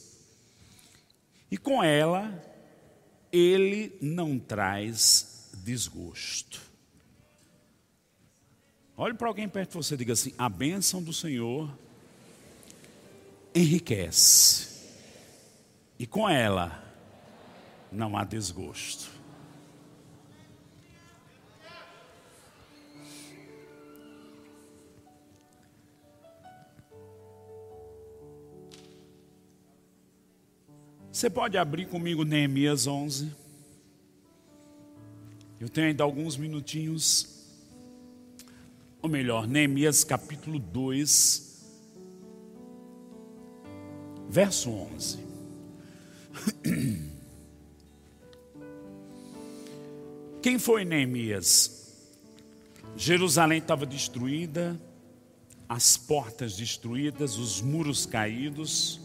e 1.55 1.57
com 1.57 1.85
ela, 1.85 2.45
ele 3.31 3.97
não 4.01 4.41
traz 4.41 5.53
desgosto. 5.63 6.61
Olhe 8.97 9.15
para 9.15 9.29
alguém 9.29 9.49
perto 9.49 9.71
de 9.71 9.77
você 9.77 9.95
e 9.95 9.99
diga 9.99 10.15
assim: 10.15 10.35
a 10.37 10.49
bênção 10.49 11.01
do 11.01 11.13
Senhor 11.13 11.73
enriquece, 13.55 14.69
e 15.97 16.09
com 16.09 16.29
ela 16.29 16.83
não 17.93 18.17
há 18.17 18.25
desgosto. 18.25 19.14
Você 31.15 31.31
pode 31.31 31.57
abrir 31.57 31.87
comigo 31.87 32.25
Neemias 32.25 32.89
11. 32.89 33.31
Eu 35.61 35.69
tenho 35.69 35.87
ainda 35.87 36.03
alguns 36.03 36.37
minutinhos. 36.37 37.47
Ou 39.01 39.09
melhor, 39.09 39.47
Neemias 39.47 40.03
capítulo 40.03 40.59
2, 40.59 41.63
verso 44.29 44.71
11. 44.71 45.19
Quem 50.43 50.59
foi 50.59 50.85
Neemias? 50.85 51.95
Jerusalém 52.97 53.59
estava 53.59 53.87
destruída, 53.87 54.77
as 55.69 55.97
portas 55.97 56.57
destruídas, 56.57 57.39
os 57.39 57.61
muros 57.61 58.05
caídos. 58.05 59.01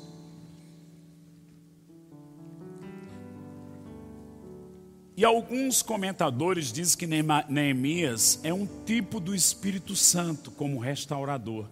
E 5.19 5.25
alguns 5.25 5.81
comentadores 5.81 6.71
dizem 6.71 6.97
que 6.97 7.05
Neemias 7.05 8.39
é 8.41 8.53
um 8.53 8.65
tipo 8.85 9.19
do 9.19 9.35
Espírito 9.35 9.93
Santo 9.93 10.49
como 10.49 10.79
restaurador. 10.79 11.67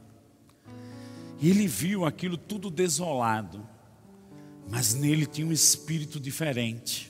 E 1.40 1.50
ele 1.50 1.66
viu 1.66 2.04
aquilo 2.04 2.36
tudo 2.36 2.70
desolado, 2.70 3.66
mas 4.70 4.94
nele 4.94 5.26
tinha 5.26 5.48
um 5.48 5.54
espírito 5.54 6.20
diferente. 6.20 7.10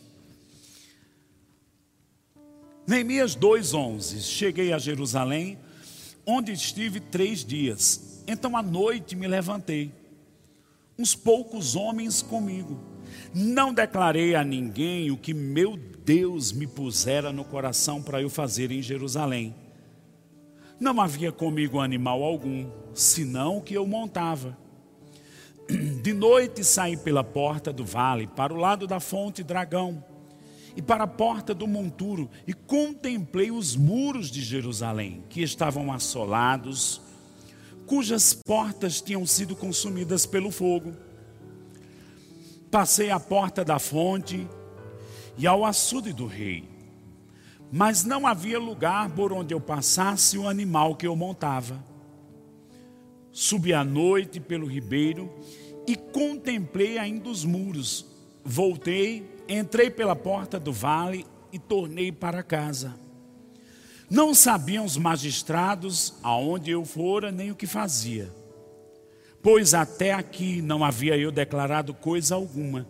Neemias 2.86 3.36
2,11: 3.36 4.22
Cheguei 4.22 4.72
a 4.72 4.78
Jerusalém, 4.78 5.58
onde 6.24 6.52
estive 6.52 7.00
três 7.00 7.44
dias. 7.44 8.24
Então 8.28 8.56
à 8.56 8.62
noite 8.62 9.16
me 9.16 9.26
levantei, 9.26 9.92
uns 11.00 11.16
poucos 11.16 11.76
homens 11.76 12.22
comigo 12.22 12.80
Não 13.34 13.74
declarei 13.74 14.36
a 14.36 14.44
ninguém 14.44 15.12
o 15.12 15.18
que 15.18 15.34
meu 15.34 15.78
Deus 16.06 16.52
me 16.52 16.66
pusera 16.66 17.32
no 17.32 17.44
coração 17.44 18.02
para 18.02 18.22
eu 18.22 18.30
fazer 18.30 18.72
em 18.72 18.82
Jerusalém. 18.82 19.54
Não 20.80 21.02
havia 21.02 21.32
comigo 21.32 21.80
animal 21.80 22.24
algum, 22.24 22.70
senão 22.94 23.58
o 23.58 23.62
que 23.62 23.74
eu 23.74 23.86
montava. 23.86 24.58
De 26.02 26.14
noite 26.14 26.64
saí 26.64 26.96
pela 26.96 27.24
porta 27.24 27.74
do 27.74 27.84
vale, 27.84 28.28
para 28.28 28.54
o 28.54 28.58
lado 28.58 28.88
da 28.88 29.00
fonte 29.00 29.44
Dragão, 29.44 30.04
e 30.76 30.82
para 30.82 31.04
a 31.04 31.08
porta 31.08 31.54
do 31.54 31.68
monturo, 31.68 32.30
e 32.48 32.54
contemplei 32.54 33.52
os 33.52 33.76
muros 33.76 34.32
de 34.32 34.42
Jerusalém, 34.42 35.24
que 35.30 35.42
estavam 35.42 35.92
assolados, 35.92 37.02
cujas 37.86 38.34
portas 38.34 39.02
tinham 39.02 39.26
sido 39.26 39.56
consumidas 39.56 40.26
pelo 40.26 40.52
fogo 40.52 40.94
Passei 42.70 43.10
à 43.10 43.20
porta 43.20 43.64
da 43.64 43.80
fonte 43.80 44.48
e 45.38 45.48
ao 45.48 45.64
açude 45.64 46.12
do 46.12 46.26
rei, 46.26 46.68
mas 47.72 48.04
não 48.04 48.28
havia 48.28 48.60
lugar 48.60 49.10
por 49.12 49.32
onde 49.32 49.54
eu 49.54 49.62
passasse 49.62 50.38
o 50.38 50.48
animal 50.48 50.96
que 50.96 51.08
eu 51.08 51.16
montava. 51.16 51.82
Subi 53.32 53.74
à 53.74 53.84
noite 53.84 54.40
pelo 54.40 54.66
ribeiro 54.66 55.34
e 55.88 55.96
contemplei 55.96 56.98
ainda 56.98 57.30
os 57.30 57.46
muros. 57.46 58.06
Voltei, 58.44 59.30
entrei 59.48 59.90
pela 59.90 60.16
porta 60.16 60.60
do 60.60 60.74
vale 60.74 61.26
e 61.54 61.60
tornei 61.60 62.12
para 62.12 62.44
casa. 62.44 63.00
Não 64.10 64.34
sabiam 64.34 64.84
os 64.84 64.98
magistrados 64.98 66.16
aonde 66.22 66.72
eu 66.72 66.84
fora 66.84 67.32
nem 67.32 67.52
o 67.52 67.56
que 67.56 67.68
fazia 67.68 68.34
pois 69.42 69.74
até 69.74 70.14
aqui 70.14 70.62
não 70.62 70.84
havia 70.84 71.18
eu 71.18 71.32
declarado 71.32 71.94
coisa 71.94 72.36
alguma, 72.36 72.88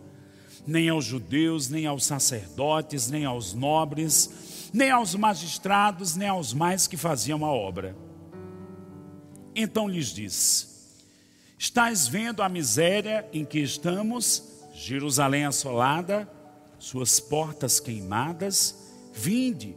nem 0.66 0.90
aos 0.90 1.06
judeus, 1.06 1.70
nem 1.70 1.86
aos 1.86 2.06
sacerdotes, 2.06 3.10
nem 3.10 3.26
aos 3.26 3.54
nobres, 3.54 4.70
nem 4.74 4.92
aos 4.92 5.16
magistrados, 5.16 6.16
nem 6.16 6.28
aos 6.28 6.54
mais 6.54 6.88
que 6.88 6.98
faziam 6.98 7.46
a 7.46 7.52
obra. 7.52 7.96
Então 9.56 9.88
lhes 9.88 10.08
disse: 10.08 10.68
Estás 11.58 12.08
vendo 12.08 12.44
a 12.44 12.50
miséria 12.50 13.28
em 13.34 13.44
que 13.44 13.60
estamos, 13.60 14.44
Jerusalém 14.74 15.46
assolada, 15.46 16.30
suas 16.78 17.20
portas 17.20 17.80
queimadas? 17.80 18.76
Vinde, 19.14 19.76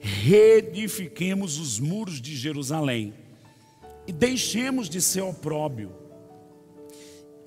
reedifiquemos 0.00 1.58
os 1.58 1.78
muros 1.78 2.20
de 2.20 2.34
Jerusalém 2.34 3.14
e 4.06 4.12
deixemos 4.12 4.88
de 4.88 5.00
ser 5.00 5.20
opróbio 5.20 6.01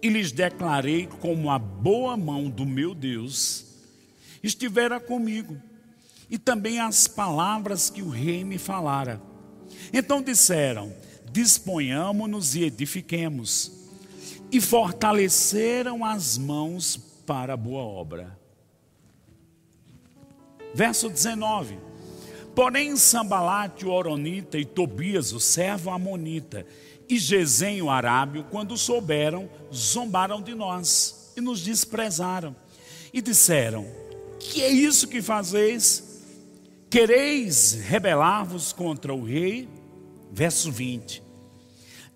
e 0.01 0.09
lhes 0.09 0.31
declarei 0.31 1.07
como 1.19 1.49
a 1.49 1.57
boa 1.57 2.15
mão 2.15 2.49
do 2.49 2.65
meu 2.65 2.93
Deus 2.93 3.65
estivera 4.43 4.99
comigo, 4.99 5.57
e 6.29 6.37
também 6.37 6.79
as 6.79 7.07
palavras 7.07 7.89
que 7.89 8.01
o 8.01 8.09
rei 8.09 8.43
me 8.43 8.57
falara. 8.57 9.21
Então 9.91 10.21
disseram: 10.21 10.93
Disponhamos-nos 11.31 12.55
e 12.55 12.63
edifiquemos, 12.63 13.71
e 14.51 14.61
fortaleceram 14.61 16.05
as 16.05 16.37
mãos 16.37 16.95
para 17.25 17.53
a 17.53 17.57
boa 17.57 17.83
obra. 17.83 18.39
Verso 20.73 21.09
19: 21.09 21.77
Porém, 22.55 22.95
Sambalate, 22.95 23.85
o 23.85 23.91
Oronita, 23.91 24.57
e 24.57 24.65
Tobias, 24.65 25.33
o 25.33 25.39
servo 25.39 25.89
Amonita, 25.89 26.65
e 27.07 27.17
Gesem, 27.17 27.81
o 27.81 27.89
arábio, 27.89 28.45
quando 28.49 28.77
souberam, 28.77 29.49
zombaram 29.73 30.41
de 30.41 30.55
nós 30.55 31.31
e 31.35 31.41
nos 31.41 31.61
desprezaram. 31.61 32.55
E 33.13 33.21
disseram: 33.21 33.85
Que 34.39 34.63
é 34.63 34.69
isso 34.69 35.07
que 35.07 35.21
fazeis? 35.21 36.21
Quereis 36.89 37.73
rebelar-vos 37.73 38.73
contra 38.73 39.13
o 39.13 39.23
rei? 39.23 39.69
Verso 40.31 40.71
20. 40.71 41.21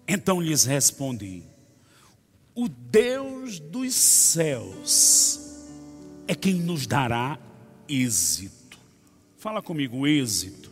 Então 0.08 0.42
lhes 0.42 0.66
respondi: 0.66 1.44
O 2.56 2.68
Deus 2.68 3.60
dos 3.60 3.94
céus 3.94 5.40
é 6.28 6.34
quem 6.34 6.56
nos 6.56 6.88
dará 6.88 7.38
êxito. 7.88 8.78
Fala 9.38 9.62
comigo, 9.62 10.08
êxito. 10.08 10.70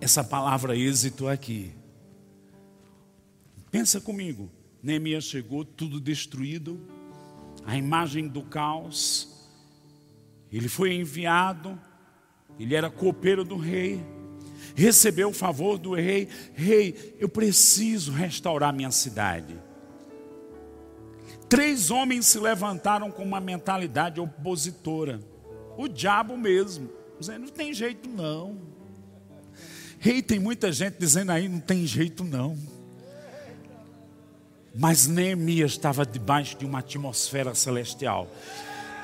Essa 0.00 0.22
palavra 0.22 0.76
êxito 0.76 1.26
aqui 1.26 1.72
Pensa 3.70 4.00
comigo, 4.00 4.50
Neemias 4.82 5.24
chegou, 5.24 5.64
tudo 5.64 6.00
destruído, 6.00 6.80
a 7.66 7.76
imagem 7.76 8.28
do 8.28 8.42
caos. 8.42 9.28
Ele 10.50 10.68
foi 10.68 10.94
enviado, 10.94 11.78
ele 12.58 12.74
era 12.74 12.88
copeiro 12.88 13.44
do 13.44 13.56
rei, 13.56 14.00
recebeu 14.74 15.28
o 15.28 15.34
favor 15.34 15.76
do 15.78 15.94
rei. 15.94 16.28
Rei, 16.54 17.16
eu 17.18 17.28
preciso 17.28 18.12
restaurar 18.12 18.72
minha 18.72 18.90
cidade. 18.90 19.56
Três 21.48 21.90
homens 21.90 22.26
se 22.26 22.38
levantaram 22.38 23.10
com 23.10 23.22
uma 23.22 23.40
mentalidade 23.40 24.20
opositora. 24.20 25.20
O 25.76 25.88
diabo 25.88 26.36
mesmo, 26.36 26.90
dizendo: 27.18 27.46
não 27.46 27.52
tem 27.52 27.74
jeito 27.74 28.08
não. 28.08 28.58
Rei, 29.98 30.22
tem 30.22 30.38
muita 30.38 30.70
gente 30.72 30.96
dizendo 30.98 31.32
aí: 31.32 31.48
não 31.48 31.60
tem 31.60 31.86
jeito 31.86 32.24
não. 32.24 32.56
Mas 34.78 35.08
Neemias 35.08 35.72
estava 35.72 36.06
debaixo 36.06 36.56
de 36.56 36.64
uma 36.64 36.78
atmosfera 36.78 37.52
celestial. 37.52 38.30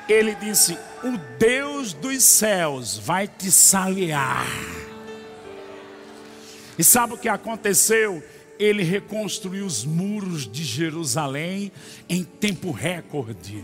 Ele 0.07 0.33
disse: 0.35 0.77
O 1.03 1.17
Deus 1.37 1.91
dos 1.91 2.23
céus 2.23 2.97
vai 2.97 3.27
te 3.27 3.51
saliar. 3.51 4.47
E 6.79 6.83
sabe 6.83 7.13
o 7.13 7.17
que 7.17 7.27
aconteceu? 7.27 8.23
Ele 8.57 8.83
reconstruiu 8.83 9.65
os 9.65 9.83
muros 9.83 10.49
de 10.49 10.63
Jerusalém 10.63 11.73
em 12.07 12.23
tempo 12.23 12.71
recorde. 12.71 13.61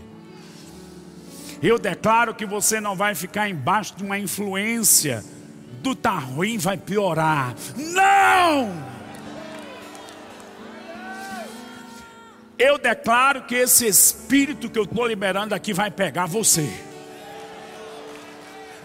Eu 1.62 1.78
declaro 1.78 2.34
que 2.34 2.44
você 2.44 2.78
não 2.78 2.94
vai 2.94 3.14
ficar 3.14 3.48
embaixo 3.48 3.96
de 3.96 4.04
uma 4.04 4.18
influência 4.18 5.24
do 5.82 5.94
tá 5.94 6.18
ruim, 6.18 6.58
vai 6.58 6.76
piorar. 6.76 7.54
Não! 7.74 8.91
Eu 12.62 12.78
declaro 12.78 13.42
que 13.42 13.56
esse 13.56 13.88
espírito 13.88 14.70
que 14.70 14.78
eu 14.78 14.84
estou 14.84 15.04
liberando 15.04 15.52
aqui 15.52 15.72
vai 15.72 15.90
pegar 15.90 16.26
você. 16.26 16.72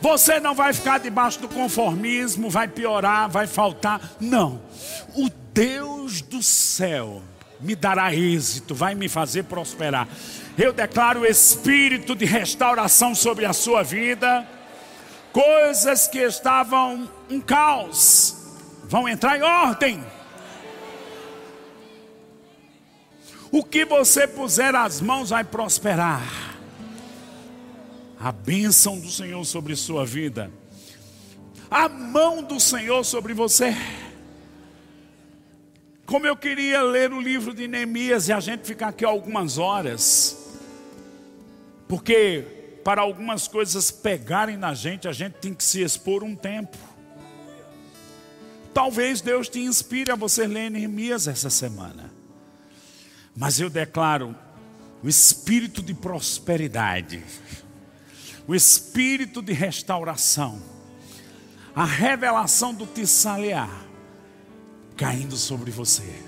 Você 0.02 0.40
não 0.40 0.56
vai 0.56 0.74
ficar 0.74 0.98
debaixo 0.98 1.40
do 1.40 1.48
conformismo, 1.48 2.50
vai 2.50 2.68
piorar, 2.68 3.30
vai 3.30 3.46
faltar. 3.46 4.02
Não. 4.20 4.60
O 5.16 5.30
Deus 5.54 6.24
do 6.24 6.42
céu 6.42 7.22
me 7.60 7.76
dará 7.76 8.12
êxito, 8.16 8.74
vai 8.74 8.96
me 8.96 9.08
fazer 9.08 9.44
prosperar. 9.44 10.08
Eu 10.58 10.74
declaro 10.74 11.20
o 11.20 11.26
espírito 11.28 12.16
de 12.16 12.26
restauração 12.26 13.14
sobre 13.14 13.46
a 13.46 13.54
sua 13.54 13.84
vida. 13.84 14.44
Coisas 15.32 16.08
que 16.08 16.18
estavam 16.18 17.08
um 17.30 17.40
caos 17.40 18.36
vão 18.86 19.08
entrar 19.08 19.38
em 19.38 19.44
ordem. 19.44 20.17
O 23.52 23.64
que 23.64 23.86
você 23.86 24.28
puser 24.28 24.76
as 24.76 25.00
mãos 25.02 25.30
vai 25.30 25.44
prosperar. 25.44 26.58
A 28.20 28.32
bênção 28.32 29.00
do 29.00 29.10
Senhor 29.10 29.44
sobre 29.46 29.76
sua 29.76 30.06
vida. 30.06 30.52
A 31.70 31.88
mão 31.88 32.42
do 32.44 32.60
Senhor 32.60 33.04
sobre 33.04 33.34
você. 33.34 33.76
Como 36.06 36.26
eu 36.26 36.36
queria 36.36 36.82
ler 36.82 37.12
o 37.12 37.22
livro 37.22 37.54
de 37.54 37.68
Neemias 37.68 38.28
e 38.28 38.34
a 38.34 38.40
gente 38.40 38.66
ficar 38.66 38.90
aqui 38.90 39.06
algumas 39.06 39.58
horas. 39.58 40.56
Porque 41.88 42.46
para 42.84 43.02
algumas 43.02 43.48
coisas 43.48 43.92
pegarem 43.92 44.58
na 44.58 44.74
gente, 44.74 45.08
a 45.08 45.14
gente 45.14 45.34
tem 45.34 45.54
que 45.54 45.64
se 45.64 45.82
expor 45.82 46.24
um 46.24 46.36
tempo. 46.36 46.78
Talvez 48.74 49.22
Deus 49.22 49.50
te 49.50 49.60
inspire 49.60 50.12
a 50.12 50.16
você 50.16 50.48
ler 50.48 50.72
Neemias 50.72 51.28
essa 51.28 51.50
semana. 51.50 52.17
Mas 53.38 53.60
eu 53.60 53.70
declaro 53.70 54.36
o 55.04 55.08
espírito 55.08 55.84
de 55.84 55.94
prosperidade, 55.94 57.24
o 58.48 58.56
espírito 58.56 59.44
de 59.44 59.54
restauração, 59.54 60.60
a 61.76 61.86
revelação 61.86 62.74
do 62.74 62.88
Tissalear 62.88 63.86
caindo 64.96 65.38
sobre 65.38 65.70
você. 65.70 66.24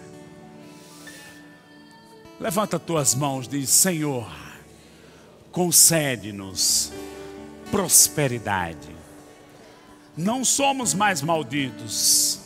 Levanta 2.39 2.77
tuas 2.77 3.15
mãos, 3.15 3.47
diz: 3.47 3.71
Senhor, 3.71 4.31
concede-nos 5.51 6.91
prosperidade. 7.71 8.95
Não 10.15 10.45
somos 10.45 10.93
mais 10.93 11.23
malditos, 11.23 12.39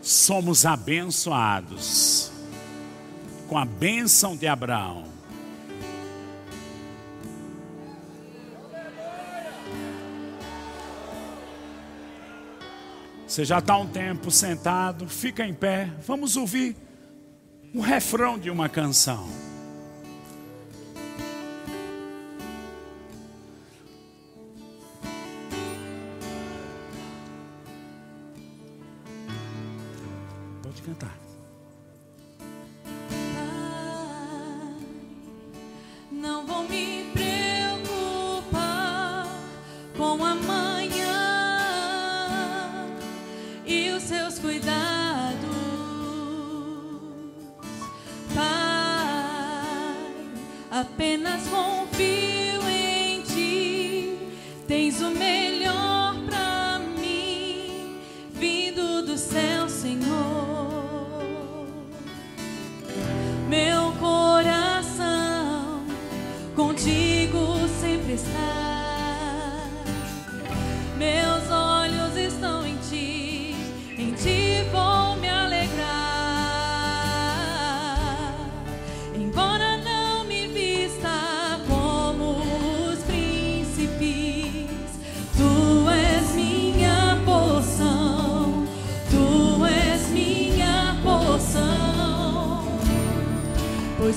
somos 0.00 0.64
abençoados 0.64 2.32
com 3.54 3.58
a 3.58 3.64
bênção 3.64 4.36
de 4.36 4.48
Abraão. 4.48 5.04
Você 13.24 13.44
já 13.44 13.60
está 13.60 13.76
um 13.76 13.86
tempo 13.86 14.28
sentado, 14.32 15.08
fica 15.08 15.46
em 15.46 15.54
pé, 15.54 15.88
vamos 16.04 16.36
ouvir 16.36 16.76
um 17.72 17.78
refrão 17.80 18.40
de 18.40 18.50
uma 18.50 18.68
canção. 18.68 19.28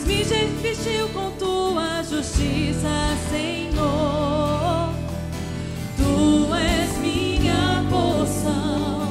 me 0.08 0.24
vestiu 0.62 1.10
com 1.10 1.32
tua 1.32 2.01
justiça, 2.01 2.88
Senhor. 3.30 4.89
Tu 5.97 6.55
és 6.55 6.97
minha 6.99 7.84
porção, 7.89 9.08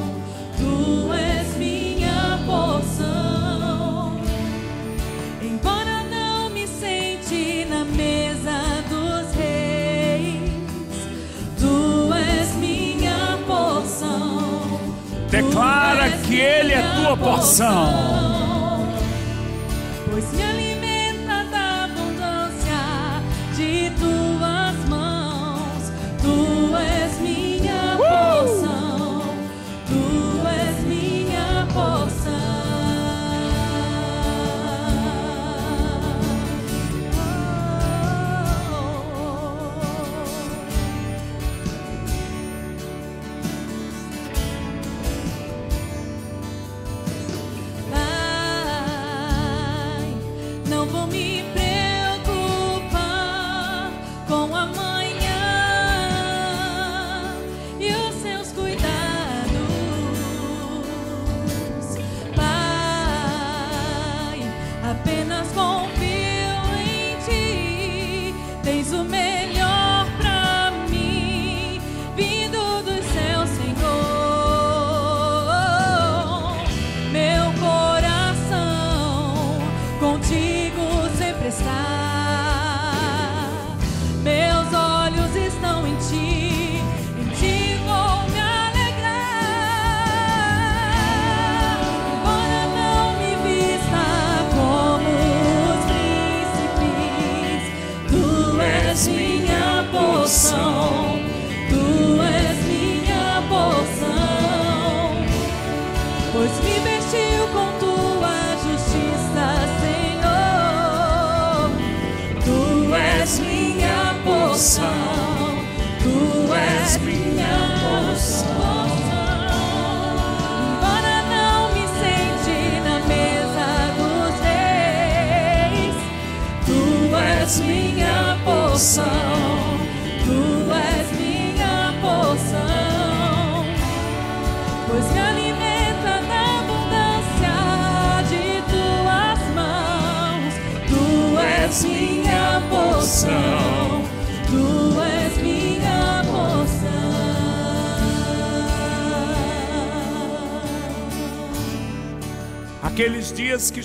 tu 0.56 1.12
és 1.12 1.56
minha 1.58 2.38
porção. 2.46 4.18
Embora 5.42 6.02
não 6.10 6.48
me 6.48 6.66
sente 6.66 7.66
na 7.68 7.84
mesa 7.84 8.82
dos 8.88 9.36
reis, 9.36 10.50
tu 11.60 12.10
és 12.14 12.54
minha 12.56 13.38
porção. 13.46 14.80
Declara 15.30 16.06
és 16.06 16.26
que 16.26 16.36
minha 16.36 16.40
Ele 16.40 16.72
é 16.72 16.82
tua 16.96 17.16
porção. 17.18 18.15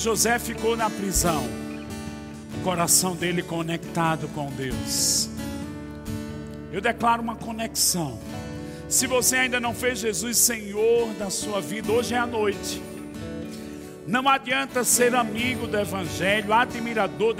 José 0.01 0.39
ficou 0.39 0.75
na 0.75 0.89
prisão, 0.89 1.47
o 2.57 2.63
coração 2.63 3.15
dele 3.15 3.43
conectado 3.43 4.27
com 4.29 4.49
Deus. 4.49 5.29
Eu 6.71 6.81
declaro 6.81 7.21
uma 7.21 7.35
conexão. 7.35 8.17
Se 8.89 9.05
você 9.05 9.35
ainda 9.35 9.59
não 9.59 9.75
fez 9.75 9.99
Jesus 9.99 10.39
Senhor 10.39 11.13
da 11.19 11.29
sua 11.29 11.61
vida, 11.61 11.91
hoje 11.91 12.15
é 12.15 12.17
a 12.17 12.25
noite. 12.25 12.81
Não 14.07 14.27
adianta 14.27 14.83
ser 14.83 15.13
amigo 15.13 15.67
do 15.67 15.77
Evangelho, 15.77 16.51
admirador 16.51 17.35
do 17.35 17.39